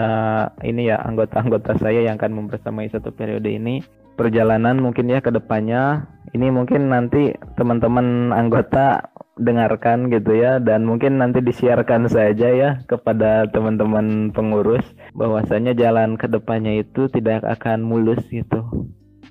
ini 0.62 0.90
ya 0.90 1.02
anggota-anggota 1.02 1.78
saya 1.82 2.06
yang 2.06 2.22
akan 2.22 2.46
membersamai 2.46 2.90
satu 2.94 3.10
periode 3.10 3.50
ini 3.50 3.82
perjalanan 4.14 4.78
mungkin 4.78 5.10
ya 5.10 5.18
ke 5.18 5.34
depannya 5.34 6.06
ini 6.38 6.54
mungkin 6.54 6.94
nanti 6.94 7.34
teman-teman 7.58 8.30
anggota 8.30 9.11
dengarkan 9.42 10.14
gitu 10.14 10.38
ya 10.38 10.62
dan 10.62 10.86
mungkin 10.86 11.18
nanti 11.18 11.42
disiarkan 11.42 12.06
saja 12.06 12.48
ya 12.54 12.70
kepada 12.86 13.50
teman-teman 13.50 14.30
pengurus 14.30 14.86
bahwasanya 15.18 15.74
jalan 15.74 16.16
ke 16.16 16.30
depannya 16.30 16.86
itu 16.86 17.10
tidak 17.10 17.42
akan 17.44 17.82
mulus 17.82 18.22
gitu. 18.30 18.62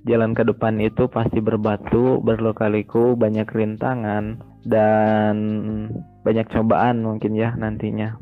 Jalan 0.08 0.32
ke 0.32 0.42
depan 0.42 0.80
itu 0.80 1.06
pasti 1.12 1.44
berbatu, 1.44 2.18
berlokaliku, 2.24 3.14
banyak 3.14 3.46
rintangan 3.52 4.40
dan 4.64 5.36
banyak 6.24 6.48
cobaan 6.50 7.04
mungkin 7.04 7.36
ya 7.36 7.52
nantinya. 7.54 8.16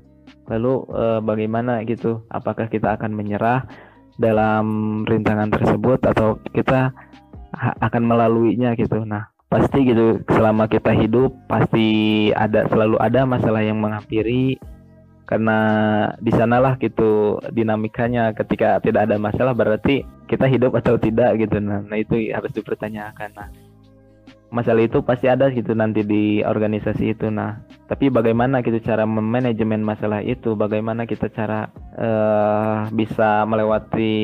Lalu 0.50 0.74
eh, 0.90 1.20
bagaimana 1.22 1.86
gitu? 1.86 2.26
Apakah 2.28 2.66
kita 2.68 2.98
akan 2.98 3.14
menyerah 3.14 3.64
dalam 4.18 4.66
rintangan 5.06 5.54
tersebut 5.54 6.02
atau 6.02 6.42
kita 6.50 6.90
akan 7.58 8.02
melaluinya 8.04 8.74
gitu. 8.74 9.06
Nah, 9.06 9.30
pasti 9.48 9.88
gitu 9.88 10.20
selama 10.28 10.68
kita 10.68 10.92
hidup 10.92 11.32
pasti 11.48 11.86
ada 12.36 12.68
selalu 12.68 13.00
ada 13.00 13.24
masalah 13.24 13.64
yang 13.64 13.80
menghampiri. 13.80 14.60
Karena 15.28 15.60
di 16.24 16.32
sanalah 16.32 16.80
gitu 16.80 17.36
dinamikanya 17.52 18.32
ketika 18.32 18.80
tidak 18.80 19.12
ada 19.12 19.20
masalah 19.20 19.52
berarti 19.52 20.00
kita 20.24 20.48
hidup 20.48 20.72
atau 20.72 20.96
tidak 20.96 21.36
gitu. 21.36 21.60
Nah, 21.60 21.84
nah 21.84 22.00
itu 22.00 22.32
harus 22.32 22.48
dipertanyakan. 22.56 23.36
Nah 23.36 23.48
masalah 24.48 24.80
itu 24.88 25.04
pasti 25.04 25.28
ada 25.28 25.52
gitu 25.52 25.76
nanti 25.76 26.00
di 26.04 26.40
organisasi 26.40 27.12
itu. 27.12 27.28
Nah 27.28 27.60
tapi 27.88 28.08
bagaimana 28.08 28.64
gitu 28.64 28.80
cara 28.80 29.04
memanajemen 29.04 29.84
masalah 29.84 30.24
itu? 30.24 30.56
Bagaimana 30.56 31.04
kita 31.04 31.28
cara 31.28 31.68
uh, 31.96 32.88
bisa 32.92 33.44
melewati 33.44 34.16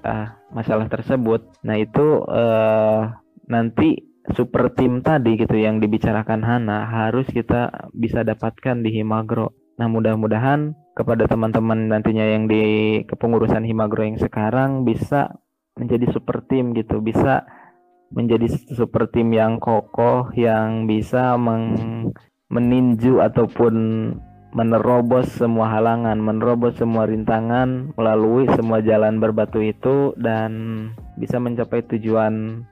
uh, 0.00 0.32
masalah 0.56 0.88
tersebut? 0.88 1.44
Nah 1.64 1.76
itu 1.76 2.24
uh, 2.24 3.12
nanti 3.48 4.15
super 4.34 4.72
tim 4.74 5.04
tadi 5.04 5.38
gitu 5.38 5.54
yang 5.54 5.78
dibicarakan 5.78 6.42
Hana 6.42 6.88
harus 6.88 7.28
kita 7.30 7.90
bisa 7.94 8.26
dapatkan 8.26 8.82
di 8.82 8.90
Himagro. 8.98 9.54
Nah 9.78 9.86
mudah-mudahan 9.86 10.74
kepada 10.96 11.28
teman-teman 11.28 11.92
nantinya 11.92 12.24
yang 12.24 12.48
di 12.48 13.04
kepengurusan 13.06 13.62
Himagro 13.62 14.02
yang 14.02 14.18
sekarang 14.18 14.82
bisa 14.88 15.36
menjadi 15.76 16.08
super 16.10 16.42
tim 16.48 16.72
gitu, 16.72 17.04
bisa 17.04 17.44
menjadi 18.10 18.48
super 18.74 19.06
tim 19.12 19.30
yang 19.34 19.60
kokoh 19.60 20.32
yang 20.32 20.88
bisa 20.88 21.36
meng 21.36 22.10
meninju 22.46 23.18
ataupun 23.20 23.74
menerobos 24.56 25.28
semua 25.36 25.68
halangan, 25.68 26.16
menerobos 26.16 26.80
semua 26.80 27.04
rintangan 27.04 27.92
melalui 27.92 28.48
semua 28.56 28.80
jalan 28.80 29.20
berbatu 29.20 29.60
itu 29.60 30.16
dan 30.16 30.50
bisa 31.20 31.36
mencapai 31.36 31.84
tujuan 31.84 32.64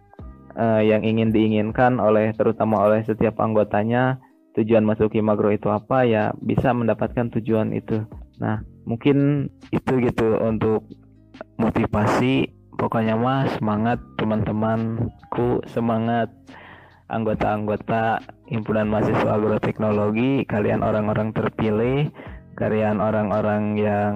uh, 0.56 0.82
yang 0.82 1.02
ingin 1.02 1.30
diinginkan 1.30 1.98
oleh 1.98 2.34
terutama 2.34 2.82
oleh 2.86 3.02
setiap 3.06 3.38
anggotanya 3.42 4.18
tujuan 4.54 4.86
masuk 4.86 5.14
Himagro 5.14 5.50
itu 5.50 5.66
apa 5.70 6.06
ya 6.06 6.30
bisa 6.38 6.70
mendapatkan 6.70 7.30
tujuan 7.38 7.74
itu. 7.74 8.06
Nah 8.38 8.62
mungkin 8.86 9.50
itu 9.74 9.92
gitu 10.02 10.38
untuk 10.40 10.86
motivasi. 11.58 12.50
Pokoknya 12.74 13.14
mah 13.14 13.46
semangat 13.54 14.02
teman-temanku 14.18 15.62
semangat. 15.70 16.30
Anggota-anggota 17.04 18.18
himpunan 18.48 18.88
mahasiswa 18.88 19.36
agroteknologi 19.36 20.42
kalian 20.48 20.80
orang-orang 20.80 21.36
terpilih 21.36 22.08
kalian 22.56 23.02
orang-orang 23.02 23.76
yang 23.76 24.12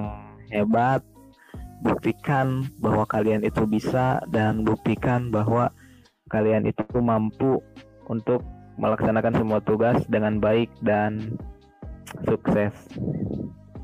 hebat 0.49 1.05
buktikan 1.79 2.67
bahwa 2.79 3.07
kalian 3.07 3.43
itu 3.43 3.63
bisa 3.63 4.19
dan 4.31 4.67
buktikan 4.67 5.31
bahwa 5.31 5.71
kalian 6.29 6.69
itu 6.69 6.85
mampu 7.01 7.59
untuk 8.07 8.45
melaksanakan 8.79 9.35
semua 9.35 9.59
tugas 9.59 9.99
dengan 10.07 10.39
baik 10.39 10.71
dan 10.81 11.35
sukses. 12.23 12.73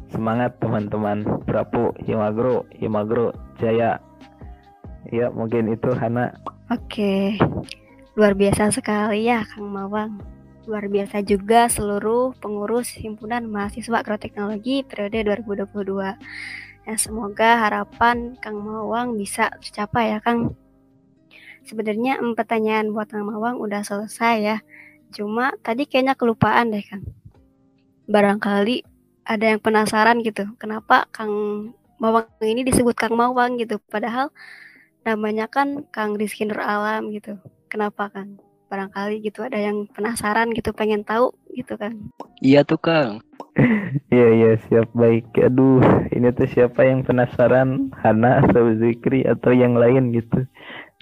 Semangat 0.09 0.55
teman-teman. 0.63 1.27
Prapu, 1.43 1.91
Himagro, 1.99 2.63
Himagro, 2.79 3.35
Jaya. 3.59 3.99
Ya, 5.11 5.27
mungkin 5.29 5.69
itu 5.69 5.91
Hana. 5.91 6.31
Oke. 6.71 7.35
Luar 8.15 8.31
biasa 8.33 8.71
sekali 8.71 9.27
ya 9.27 9.43
Kang 9.43 9.69
Mawang. 9.69 10.23
Luar 10.65 10.89
biasa 10.89 11.21
juga 11.21 11.69
seluruh 11.69 12.33
pengurus 12.41 12.89
Himpunan 12.97 13.45
Mahasiswa 13.45 14.01
Agroteknologi 14.01 14.81
periode 14.87 15.21
2022. 15.21 16.15
Ya, 16.85 16.95
semoga 16.97 17.61
harapan 17.61 18.33
Kang 18.39 18.63
Mawang 18.63 19.19
bisa 19.19 19.51
tercapai 19.61 20.15
ya 20.15 20.23
Kang. 20.23 20.57
Sebenarnya 21.65 22.21
pertanyaan 22.37 22.93
buat 22.93 23.09
Kang 23.09 23.25
Mawang 23.25 23.57
udah 23.57 23.81
selesai 23.81 24.35
ya. 24.37 24.57
Cuma 25.09 25.53
tadi 25.65 25.89
kayaknya 25.89 26.13
kelupaan 26.13 26.69
deh 26.69 26.85
Kang. 26.85 27.03
Barangkali 28.05 28.85
ada 29.25 29.45
yang 29.49 29.59
penasaran 29.59 30.21
gitu, 30.21 30.45
kenapa 30.61 31.09
Kang 31.09 31.33
Mawang 31.97 32.29
ini 32.45 32.61
disebut 32.61 32.93
Kang 32.93 33.17
Mawang 33.17 33.57
gitu, 33.57 33.81
padahal 33.89 34.29
namanya 35.01 35.49
kan 35.49 35.89
Kang 35.89 36.13
Rizky 36.13 36.45
Nur 36.45 36.61
Alam 36.61 37.09
gitu. 37.09 37.41
Kenapa 37.65 38.13
Kang? 38.13 38.37
Barangkali 38.69 39.21
gitu 39.25 39.41
ada 39.41 39.57
yang 39.57 39.89
penasaran 39.89 40.53
gitu, 40.53 40.69
pengen 40.73 41.01
tahu 41.01 41.33
gitu 41.57 41.73
kan. 41.77 41.97
Iya 42.45 42.61
tuh 42.61 42.77
Kang. 42.77 43.25
Iya 44.11 44.27
iya 44.35 44.51
siap 44.67 44.91
baik. 44.91 45.31
Aduh, 45.39 45.79
ini 46.11 46.27
tuh 46.35 46.47
siapa 46.51 46.83
yang 46.83 47.07
penasaran? 47.07 47.89
Hana 48.03 48.43
atau 48.43 48.75
Zikri 48.75 49.23
atau 49.23 49.55
yang 49.55 49.79
lain 49.79 50.11
gitu. 50.11 50.43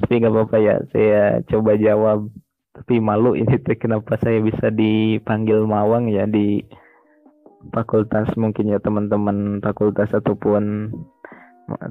Tapi 0.02 0.14
nggak 0.24 0.34
apa-apa 0.34 0.58
ya, 0.58 0.76
saya 0.90 1.24
coba 1.46 1.78
jawab. 1.78 2.30
Tapi 2.74 2.98
malu 2.98 3.38
ini 3.38 3.62
tuh 3.62 3.78
kenapa 3.78 4.18
saya 4.18 4.42
bisa 4.42 4.74
dipanggil 4.74 5.62
Mawang 5.70 6.10
ya 6.10 6.26
di 6.26 6.66
fakultas 7.70 8.28
mungkin 8.34 8.74
ya 8.74 8.82
teman-teman 8.82 9.62
fakultas 9.62 10.10
ataupun 10.10 10.90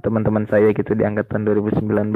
teman-teman 0.02 0.44
saya 0.50 0.74
gitu 0.74 0.92
di 0.92 1.06
angkatan 1.06 1.46
2019 1.48 2.12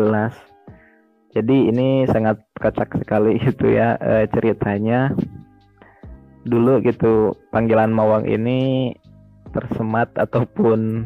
jadi 1.36 1.68
ini 1.68 2.08
sangat 2.08 2.40
kacak 2.56 2.96
sekali 2.96 3.36
itu 3.52 3.68
ya 3.68 4.00
e, 4.00 4.24
ceritanya. 4.32 5.12
Dulu 6.48 6.80
gitu 6.80 7.36
panggilan 7.52 7.92
Mawang 7.92 8.24
ini 8.24 8.94
tersemat 9.52 10.16
ataupun 10.16 11.04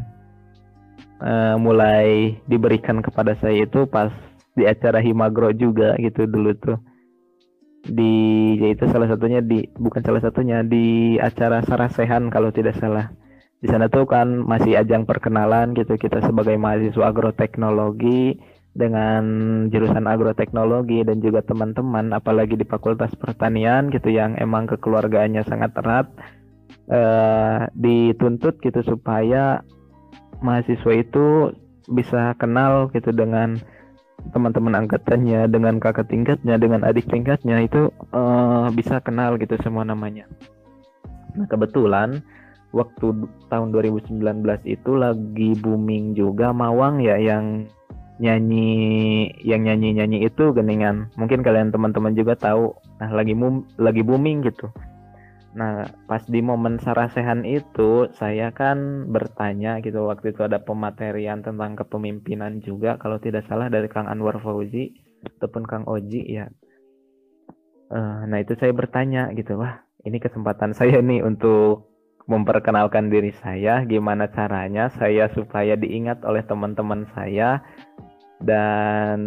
e, 1.19 1.33
mulai 1.59 2.39
diberikan 2.47 3.03
kepada 3.03 3.35
saya 3.43 3.67
itu 3.67 3.91
pas 3.91 4.15
di 4.61 4.69
acara 4.69 5.01
Himagro 5.01 5.57
juga 5.57 5.97
gitu 5.97 6.29
dulu 6.29 6.53
tuh. 6.61 6.79
Di 7.81 8.13
yaitu 8.61 8.85
salah 8.93 9.09
satunya 9.09 9.41
di 9.41 9.65
bukan 9.81 10.05
salah 10.05 10.21
satunya 10.21 10.61
di 10.61 11.17
acara 11.17 11.65
Sarasehan 11.65 12.29
kalau 12.29 12.53
tidak 12.53 12.77
salah. 12.77 13.09
Di 13.61 13.69
sana 13.69 13.89
tuh 13.89 14.05
kan 14.05 14.45
masih 14.45 14.77
ajang 14.77 15.09
perkenalan 15.09 15.73
gitu 15.73 15.97
kita 15.97 16.21
sebagai 16.21 16.61
mahasiswa 16.61 17.09
agroteknologi 17.09 18.37
dengan 18.71 19.23
jurusan 19.69 20.07
agroteknologi 20.07 21.03
dan 21.03 21.19
juga 21.19 21.43
teman-teman 21.43 22.15
apalagi 22.15 22.55
di 22.55 22.63
Fakultas 22.63 23.11
Pertanian 23.19 23.91
gitu 23.91 24.15
yang 24.15 24.39
emang 24.39 24.71
kekeluargaannya 24.71 25.43
sangat 25.43 25.75
erat 25.75 26.07
eh, 26.87 27.67
dituntut 27.75 28.63
gitu 28.63 28.81
supaya 28.87 29.67
mahasiswa 30.39 30.93
itu 30.95 31.51
bisa 31.91 32.39
kenal 32.39 32.89
gitu 32.95 33.11
dengan 33.11 33.59
teman-teman 34.31 34.77
angkatannya 34.85 35.49
dengan 35.49 35.81
kakak 35.81 36.09
tingkatnya 36.13 36.61
dengan 36.61 36.85
adik 36.85 37.09
tingkatnya 37.09 37.65
itu 37.65 37.89
uh, 38.13 38.69
bisa 38.73 39.01
kenal 39.01 39.41
gitu 39.41 39.57
semua 39.65 39.83
namanya. 39.83 40.29
Nah 41.35 41.47
kebetulan 41.49 42.21
waktu 42.71 43.27
tahun 43.51 43.69
2019 43.75 44.21
itu 44.67 44.91
lagi 44.95 45.51
booming 45.59 46.15
juga 46.15 46.55
Mawang 46.55 47.03
ya 47.03 47.19
yang 47.19 47.67
nyanyi 48.21 49.33
yang 49.41 49.65
nyanyi 49.65 49.97
nyanyi 49.97 50.19
itu 50.29 50.53
geningan. 50.53 51.09
Mungkin 51.17 51.41
kalian 51.41 51.73
teman-teman 51.73 52.13
juga 52.13 52.37
tahu 52.37 52.77
nah 53.01 53.11
lagi 53.11 53.33
mum, 53.33 53.65
lagi 53.81 54.05
booming 54.05 54.45
gitu 54.45 54.69
Nah, 55.51 55.83
pas 56.07 56.23
di 56.31 56.39
momen 56.39 56.79
sarasehan 56.79 57.43
itu, 57.43 58.07
saya 58.15 58.55
kan 58.55 59.11
bertanya 59.11 59.83
gitu, 59.83 60.07
waktu 60.07 60.31
itu 60.31 60.47
ada 60.47 60.63
pematerian 60.63 61.43
tentang 61.43 61.75
kepemimpinan 61.75 62.63
juga, 62.63 63.03
kalau 63.03 63.19
tidak 63.19 63.51
salah 63.51 63.67
dari 63.67 63.91
Kang 63.91 64.07
Anwar 64.07 64.39
Fauzi, 64.39 64.95
ataupun 65.27 65.67
Kang 65.67 65.85
Oji 65.91 66.23
ya. 66.23 66.47
Uh, 67.91 68.23
nah, 68.31 68.39
itu 68.39 68.55
saya 68.55 68.71
bertanya 68.71 69.35
gitu, 69.35 69.59
wah 69.59 69.83
ini 70.07 70.23
kesempatan 70.23 70.71
saya 70.71 71.03
nih 71.03 71.27
untuk 71.27 71.91
memperkenalkan 72.31 73.11
diri 73.11 73.35
saya, 73.35 73.83
gimana 73.83 74.31
caranya 74.31 74.87
saya 74.95 75.27
supaya 75.35 75.75
diingat 75.75 76.23
oleh 76.23 76.47
teman-teman 76.47 77.11
saya, 77.11 77.59
dan 78.39 79.19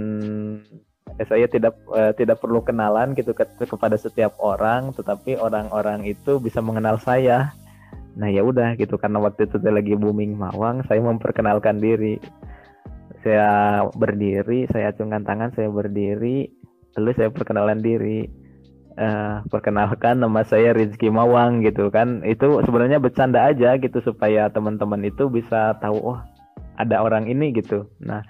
saya 1.21 1.45
tidak 1.45 1.77
uh, 1.93 2.09
tidak 2.17 2.41
perlu 2.41 2.65
kenalan 2.65 3.13
gitu 3.13 3.37
ke, 3.37 3.45
kepada 3.45 3.93
setiap 3.93 4.33
orang 4.41 4.89
tetapi 4.97 5.37
orang-orang 5.37 6.09
itu 6.09 6.41
bisa 6.41 6.57
mengenal 6.59 6.97
saya. 6.97 7.53
Nah 8.17 8.29
ya 8.29 8.41
udah 8.41 8.73
gitu 8.77 8.97
karena 8.97 9.21
waktu 9.21 9.45
itu 9.45 9.61
lagi 9.61 9.93
booming 9.93 10.33
mawang 10.33 10.81
saya 10.89 11.01
memperkenalkan 11.05 11.77
diri. 11.77 12.17
Saya 13.21 13.85
berdiri 13.93 14.65
saya 14.73 14.91
acungkan 14.91 15.23
tangan 15.23 15.53
saya 15.53 15.69
berdiri 15.69 16.49
lalu 16.97 17.11
saya 17.13 17.29
perkenalan 17.29 17.81
diri. 17.81 18.29
Uh, 18.93 19.41
perkenalkan 19.49 20.21
nama 20.21 20.45
saya 20.45 20.69
Rizky 20.69 21.09
Mawang 21.09 21.65
gitu 21.65 21.89
kan. 21.89 22.21
Itu 22.21 22.61
sebenarnya 22.61 23.01
bercanda 23.01 23.41
aja 23.49 23.73
gitu 23.81 23.97
supaya 24.05 24.53
teman-teman 24.53 25.01
itu 25.01 25.33
bisa 25.33 25.73
tahu 25.81 26.13
oh 26.13 26.19
ada 26.77 27.01
orang 27.01 27.25
ini 27.25 27.49
gitu. 27.57 27.89
Nah 28.01 28.21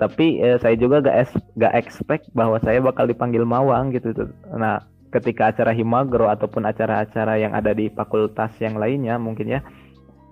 tapi 0.00 0.40
eh, 0.40 0.58
saya 0.62 0.78
juga 0.78 1.02
gak 1.02 1.16
es 1.16 1.30
gak 1.58 1.74
expect 1.74 2.30
bahwa 2.32 2.56
saya 2.62 2.78
bakal 2.78 3.04
dipanggil 3.04 3.42
Mawang 3.42 3.92
gitu 3.92 4.14
nah 4.54 4.82
ketika 5.10 5.50
acara 5.54 5.72
Himagro 5.74 6.28
ataupun 6.28 6.66
acara-acara 6.66 7.40
yang 7.40 7.52
ada 7.54 7.72
di 7.72 7.90
fakultas 7.90 8.52
yang 8.62 8.76
lainnya 8.78 9.16
mungkin 9.16 9.58
ya 9.58 9.60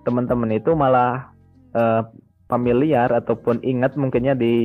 teman-teman 0.07 0.55
itu 0.55 0.71
malah 0.73 1.33
eh, 1.75 2.03
familiar 2.45 3.09
ataupun 3.09 3.61
ingat 3.65 3.97
mungkinnya 3.97 4.37
di 4.37 4.55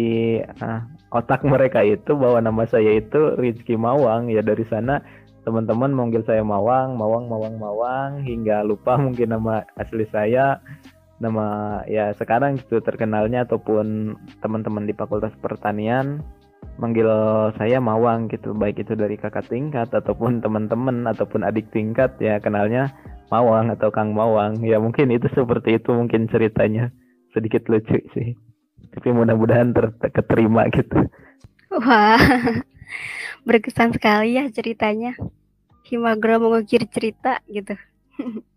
uh, 0.60 0.80
otak 1.16 1.42
mereka 1.42 1.80
itu 1.80 2.12
bahwa 2.12 2.40
nama 2.40 2.64
saya 2.68 3.00
itu 3.00 3.36
Rizky 3.40 3.76
Mawang. 3.76 4.28
Ya 4.28 4.44
dari 4.44 4.64
sana 4.68 5.00
teman-teman 5.48 5.90
manggil 5.96 6.20
saya 6.28 6.44
Mawang, 6.44 7.00
Mawang, 7.00 7.32
Mawang, 7.32 7.56
Mawang 7.56 8.10
hingga 8.24 8.60
lupa 8.62 9.00
mungkin 9.00 9.32
nama 9.32 9.64
asli 9.80 10.04
saya 10.12 10.60
nama 11.20 11.80
ya 11.84 12.16
sekarang 12.16 12.56
gitu 12.56 12.80
terkenalnya 12.80 13.44
ataupun 13.44 14.16
teman-teman 14.40 14.88
di 14.88 14.96
Fakultas 14.96 15.36
Pertanian 15.38 16.24
manggil 16.80 17.06
saya 17.60 17.76
Mawang 17.78 18.32
gitu. 18.32 18.56
Baik 18.56 18.82
itu 18.82 18.96
dari 18.96 19.20
kakak 19.20 19.52
tingkat 19.52 19.92
ataupun 19.92 20.40
teman-teman 20.40 21.04
ataupun 21.04 21.44
adik 21.44 21.68
tingkat 21.70 22.16
ya 22.16 22.40
kenalnya 22.40 22.88
Mawang 23.28 23.68
atau 23.70 23.92
Kang 23.92 24.16
Mawang. 24.16 24.64
Ya 24.64 24.80
mungkin 24.80 25.12
itu 25.12 25.28
seperti 25.30 25.76
itu 25.76 25.92
mungkin 25.92 26.26
ceritanya. 26.32 26.88
Sedikit 27.36 27.68
lucu 27.68 28.00
sih. 28.16 28.34
Tapi 28.90 29.08
mudah-mudahan 29.14 29.76
terketerima 29.76 30.66
gitu. 30.72 31.06
Wah 31.70 32.18
berkesan 33.46 33.94
sekali 33.94 34.40
ya 34.40 34.48
ceritanya. 34.50 35.14
Himagro 35.86 36.40
mengukir 36.40 36.88
cerita 36.88 37.44
gitu. 37.46 37.76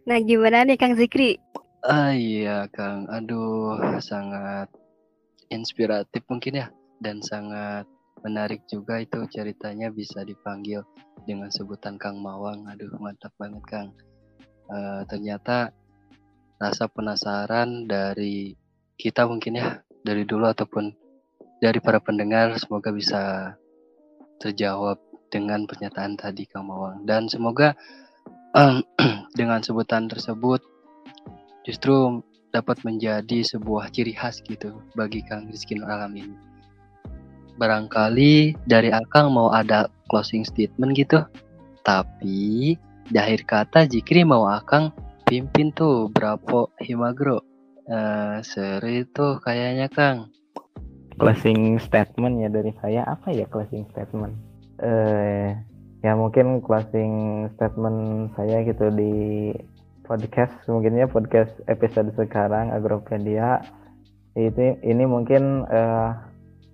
Nah 0.00 0.16
gimana 0.26 0.64
nih 0.64 0.80
Kang 0.80 0.96
Zikri 0.96 1.38
Ah 1.80 2.12
iya 2.12 2.68
Kang, 2.68 3.08
aduh 3.08 3.96
sangat 4.04 4.68
inspiratif 5.48 6.20
mungkin 6.28 6.60
ya 6.60 6.68
dan 7.00 7.24
sangat 7.24 7.88
menarik 8.20 8.68
juga 8.68 9.00
itu 9.00 9.24
ceritanya 9.32 9.88
bisa 9.88 10.20
dipanggil 10.20 10.84
dengan 11.24 11.48
sebutan 11.48 11.96
Kang 11.96 12.20
Mawang. 12.20 12.68
Aduh 12.68 12.92
mantap 13.00 13.32
banget 13.40 13.64
Kang. 13.64 13.88
Uh, 14.68 15.08
ternyata 15.08 15.72
rasa 16.60 16.84
penasaran 16.84 17.88
dari 17.88 18.52
kita 19.00 19.24
mungkin 19.24 19.56
ya 19.56 19.80
dari 20.04 20.28
dulu 20.28 20.52
ataupun 20.52 20.92
dari 21.64 21.80
para 21.80 21.96
pendengar 21.96 22.60
semoga 22.60 22.92
bisa 22.92 23.56
terjawab 24.36 25.00
dengan 25.32 25.64
pernyataan 25.64 26.20
tadi 26.20 26.44
Kang 26.44 26.68
Mawang 26.68 27.08
dan 27.08 27.24
semoga 27.24 27.72
um, 28.52 28.84
dengan 29.38 29.64
sebutan 29.64 30.12
tersebut 30.12 30.60
justru 31.70 32.18
dapat 32.50 32.82
menjadi 32.82 33.46
sebuah 33.46 33.94
ciri 33.94 34.10
khas 34.10 34.42
gitu 34.42 34.82
bagi 34.98 35.22
Kang 35.22 35.46
Rizky 35.46 35.78
Alam 35.78 36.18
ini. 36.18 36.34
Barangkali 37.62 38.58
dari 38.66 38.90
Akang 38.90 39.30
mau 39.30 39.54
ada 39.54 39.86
closing 40.10 40.42
statement 40.42 40.98
gitu, 40.98 41.22
tapi 41.86 42.74
di 43.06 43.16
akhir 43.16 43.46
kata 43.46 43.86
Jikri 43.86 44.26
mau 44.26 44.50
Akang 44.50 44.90
pimpin 45.30 45.70
tuh 45.70 46.10
berapa 46.10 46.66
Himagro. 46.82 47.46
Uh, 47.86 48.42
seru 48.42 49.06
itu 49.06 49.38
kayaknya 49.46 49.86
Kang. 49.86 50.34
Closing 51.22 51.78
statement 51.78 52.42
ya 52.42 52.48
dari 52.50 52.74
saya 52.82 53.06
apa 53.06 53.30
ya 53.30 53.46
closing 53.46 53.86
statement? 53.94 54.34
Eh 54.82 55.54
ya 56.00 56.16
mungkin 56.16 56.64
closing 56.64 57.46
statement 57.54 58.32
saya 58.34 58.64
gitu 58.64 58.88
di 58.90 59.14
podcast 60.10 60.58
mungkinnya 60.66 61.06
podcast 61.06 61.54
episode 61.70 62.10
sekarang 62.18 62.74
Agropedia. 62.74 63.62
Itu 64.34 64.74
ini 64.82 65.06
mungkin 65.06 65.62
uh, 65.70 66.10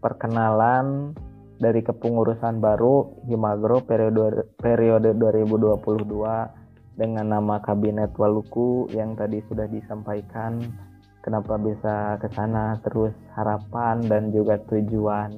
perkenalan 0.00 1.12
dari 1.60 1.84
kepengurusan 1.84 2.64
baru 2.64 3.04
Himagro 3.28 3.84
periode 3.84 4.48
periode 4.56 5.12
2022 5.20 5.76
dengan 6.96 7.26
nama 7.28 7.60
Kabinet 7.60 8.16
Waluku 8.16 8.88
yang 8.96 9.12
tadi 9.20 9.44
sudah 9.52 9.68
disampaikan 9.68 10.56
kenapa 11.20 11.60
bisa 11.60 12.16
ke 12.16 12.32
sana 12.32 12.80
terus 12.80 13.12
harapan 13.36 14.00
dan 14.08 14.32
juga 14.32 14.56
tujuan 14.64 15.28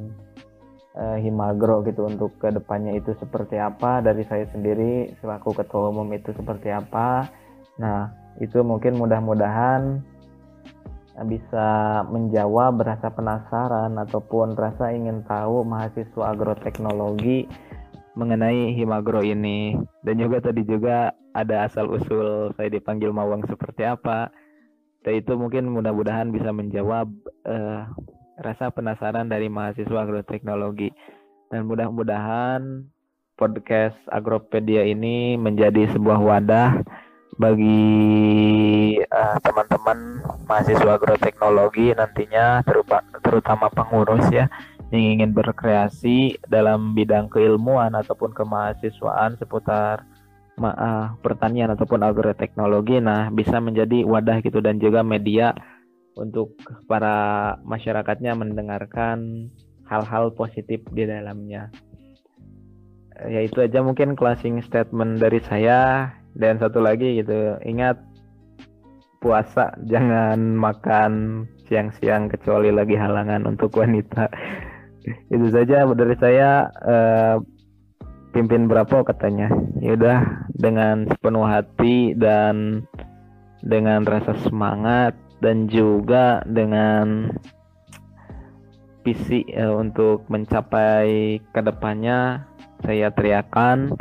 uh, 0.95 1.19
Himagro 1.19 1.83
gitu 1.83 2.07
untuk 2.07 2.31
ke 2.39 2.55
depannya 2.55 2.95
itu 2.95 3.11
seperti 3.19 3.59
apa 3.59 3.99
dari 4.07 4.23
saya 4.27 4.47
sendiri 4.55 5.19
selaku 5.19 5.51
ketua 5.51 5.91
umum 5.91 6.07
itu 6.15 6.31
seperti 6.35 6.71
apa 6.71 7.27
nah 7.79 8.11
itu 8.39 8.62
mungkin 8.62 8.99
mudah-mudahan 8.99 10.03
bisa 11.26 12.07
menjawab 12.07 12.79
rasa 12.79 13.11
penasaran 13.11 13.99
ataupun 13.99 14.55
rasa 14.55 14.95
ingin 14.95 15.26
tahu 15.26 15.66
mahasiswa 15.66 16.31
agroteknologi 16.31 17.51
mengenai 18.14 18.74
Himagro 18.79 19.22
ini. 19.26 19.74
Dan 20.07 20.22
juga 20.22 20.39
tadi 20.39 20.62
juga 20.62 21.11
ada 21.35 21.66
asal 21.66 21.91
usul 21.91 22.55
saya 22.55 22.70
dipanggil 22.70 23.11
Mawang 23.11 23.43
seperti 23.51 23.83
apa. 23.83 24.31
Dan 25.03 25.18
itu 25.18 25.35
mungkin 25.35 25.70
mudah-mudahan 25.70 26.31
bisa 26.31 26.51
menjawab 26.55 27.11
uh, 27.47 27.87
rasa 28.39 28.70
penasaran 28.70 29.26
dari 29.26 29.51
mahasiswa 29.51 29.99
agroteknologi. 30.07 30.95
Dan 31.51 31.66
mudah-mudahan 31.66 32.87
podcast 33.39 33.97
Agropedia 34.11 34.83
ini 34.83 35.39
menjadi 35.39 35.87
sebuah 35.95 36.18
wadah 36.18 36.70
bagi 37.39 38.99
uh, 38.99 39.36
teman-teman 39.41 40.20
mahasiswa 40.51 40.99
agroteknologi 40.99 41.95
nantinya 41.95 42.66
terutama 43.22 43.70
pengurus 43.70 44.26
ya 44.34 44.51
yang 44.91 45.20
ingin 45.20 45.30
berkreasi 45.30 46.41
dalam 46.51 46.99
bidang 46.99 47.30
keilmuan 47.30 47.95
ataupun 47.95 48.34
kemahasiswaan 48.34 49.39
seputar 49.39 50.03
uh, 50.59 51.14
pertanian 51.22 51.70
ataupun 51.70 52.03
agroteknologi 52.03 52.99
nah 52.99 53.30
bisa 53.30 53.62
menjadi 53.62 54.03
wadah 54.03 54.43
gitu 54.43 54.59
dan 54.59 54.82
juga 54.82 55.07
media 55.07 55.55
untuk 56.18 56.59
para 56.91 57.55
masyarakatnya 57.62 58.34
mendengarkan 58.34 59.47
hal-hal 59.86 60.34
positif 60.34 60.82
di 60.91 61.07
dalamnya. 61.07 61.70
Ya 63.26 63.43
itu 63.43 63.62
aja 63.62 63.82
mungkin 63.82 64.18
closing 64.18 64.62
statement 64.62 65.22
dari 65.22 65.39
saya 65.43 66.11
dan 66.39 66.57
satu 66.62 66.78
lagi 66.78 67.18
gitu 67.18 67.59
ingat 67.66 67.99
puasa 69.18 69.74
jangan 69.91 70.39
makan 70.55 71.45
siang-siang 71.66 72.30
kecuali 72.30 72.70
lagi 72.72 72.95
halangan 72.95 73.45
untuk 73.45 73.74
wanita. 73.76 74.30
Itu 75.34 75.51
saja 75.51 75.84
dari 75.91 76.16
saya 76.16 76.70
uh, 76.70 77.36
pimpin 78.32 78.70
berapa 78.70 79.05
katanya. 79.05 79.51
Ya 79.82 79.99
udah 79.99 80.18
dengan 80.55 81.11
sepenuh 81.11 81.45
hati 81.45 82.14
dan 82.14 82.86
dengan 83.61 84.07
rasa 84.07 84.39
semangat 84.47 85.18
dan 85.43 85.66
juga 85.66 86.47
dengan 86.47 87.34
visi 89.03 89.43
uh, 89.55 89.74
untuk 89.74 90.26
mencapai 90.30 91.41
ke 91.43 91.61
depannya 91.62 92.47
saya 92.86 93.11
teriakan 93.11 93.95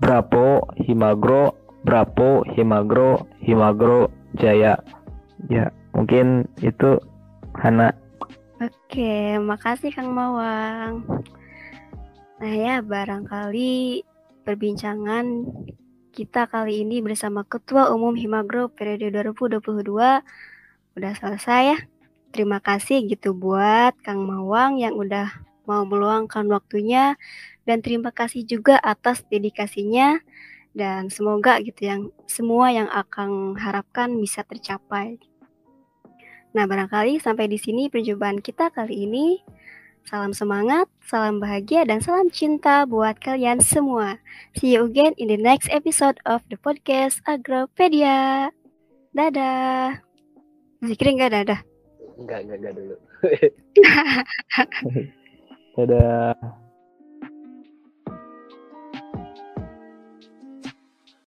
Bravo 0.00 0.64
Himagro 0.80 1.59
Bravo 1.82 2.44
Himagro 2.52 3.26
Himagro 3.40 4.12
Jaya. 4.36 4.80
Ya 5.48 5.72
mungkin 5.96 6.48
itu 6.60 7.00
Hana. 7.56 7.92
Oke 8.60 9.40
makasih 9.40 9.88
Kang 9.88 10.12
Mawang 10.12 11.00
Nah 12.40 12.56
ya, 12.56 12.80
barangkali 12.80 14.00
perbincangan 14.48 15.44
kita 16.08 16.48
kali 16.48 16.88
ini 16.88 17.04
bersama 17.04 17.44
Ketua 17.44 17.92
Umum 17.92 18.16
Himagro 18.16 18.72
periode 18.72 19.12
2022 19.12 19.60
udah 20.96 21.12
selesai 21.20 21.62
ya. 21.76 21.78
Terima 22.32 22.64
kasih 22.64 23.04
gitu 23.12 23.36
buat 23.36 23.92
Kang 24.00 24.24
Mawang 24.24 24.80
yang 24.80 24.96
udah 24.96 25.28
mau 25.68 25.84
meluangkan 25.84 26.48
waktunya. 26.48 27.20
Dan 27.68 27.84
terima 27.84 28.08
kasih 28.08 28.48
juga 28.48 28.80
atas 28.80 29.20
dedikasinya 29.28 30.16
dan 30.74 31.10
semoga 31.10 31.58
gitu 31.62 31.86
yang 31.86 32.02
semua 32.30 32.70
yang 32.70 32.86
akan 32.90 33.58
harapkan 33.58 34.14
bisa 34.18 34.46
tercapai. 34.46 35.18
Nah, 36.50 36.66
barangkali 36.66 37.22
sampai 37.22 37.46
di 37.46 37.58
sini 37.58 37.86
perjumpaan 37.86 38.42
kita 38.42 38.74
kali 38.74 39.06
ini. 39.06 39.38
Salam 40.00 40.32
semangat, 40.32 40.88
salam 41.04 41.38
bahagia, 41.38 41.84
dan 41.84 42.00
salam 42.00 42.32
cinta 42.32 42.88
buat 42.88 43.20
kalian 43.20 43.60
semua. 43.60 44.18
See 44.56 44.74
you 44.74 44.88
again 44.88 45.12
in 45.20 45.28
the 45.28 45.38
next 45.38 45.68
episode 45.70 46.18
of 46.24 46.42
the 46.48 46.58
podcast 46.58 47.20
Agropedia. 47.28 48.50
Dadah. 49.12 50.00
Zikri 50.82 51.14
enggak 51.14 51.36
dadah? 51.36 51.60
Enggak, 52.16 52.38
enggak, 52.48 52.56
enggak 52.58 52.74
dulu. 52.74 52.96
dadah. 55.76 56.59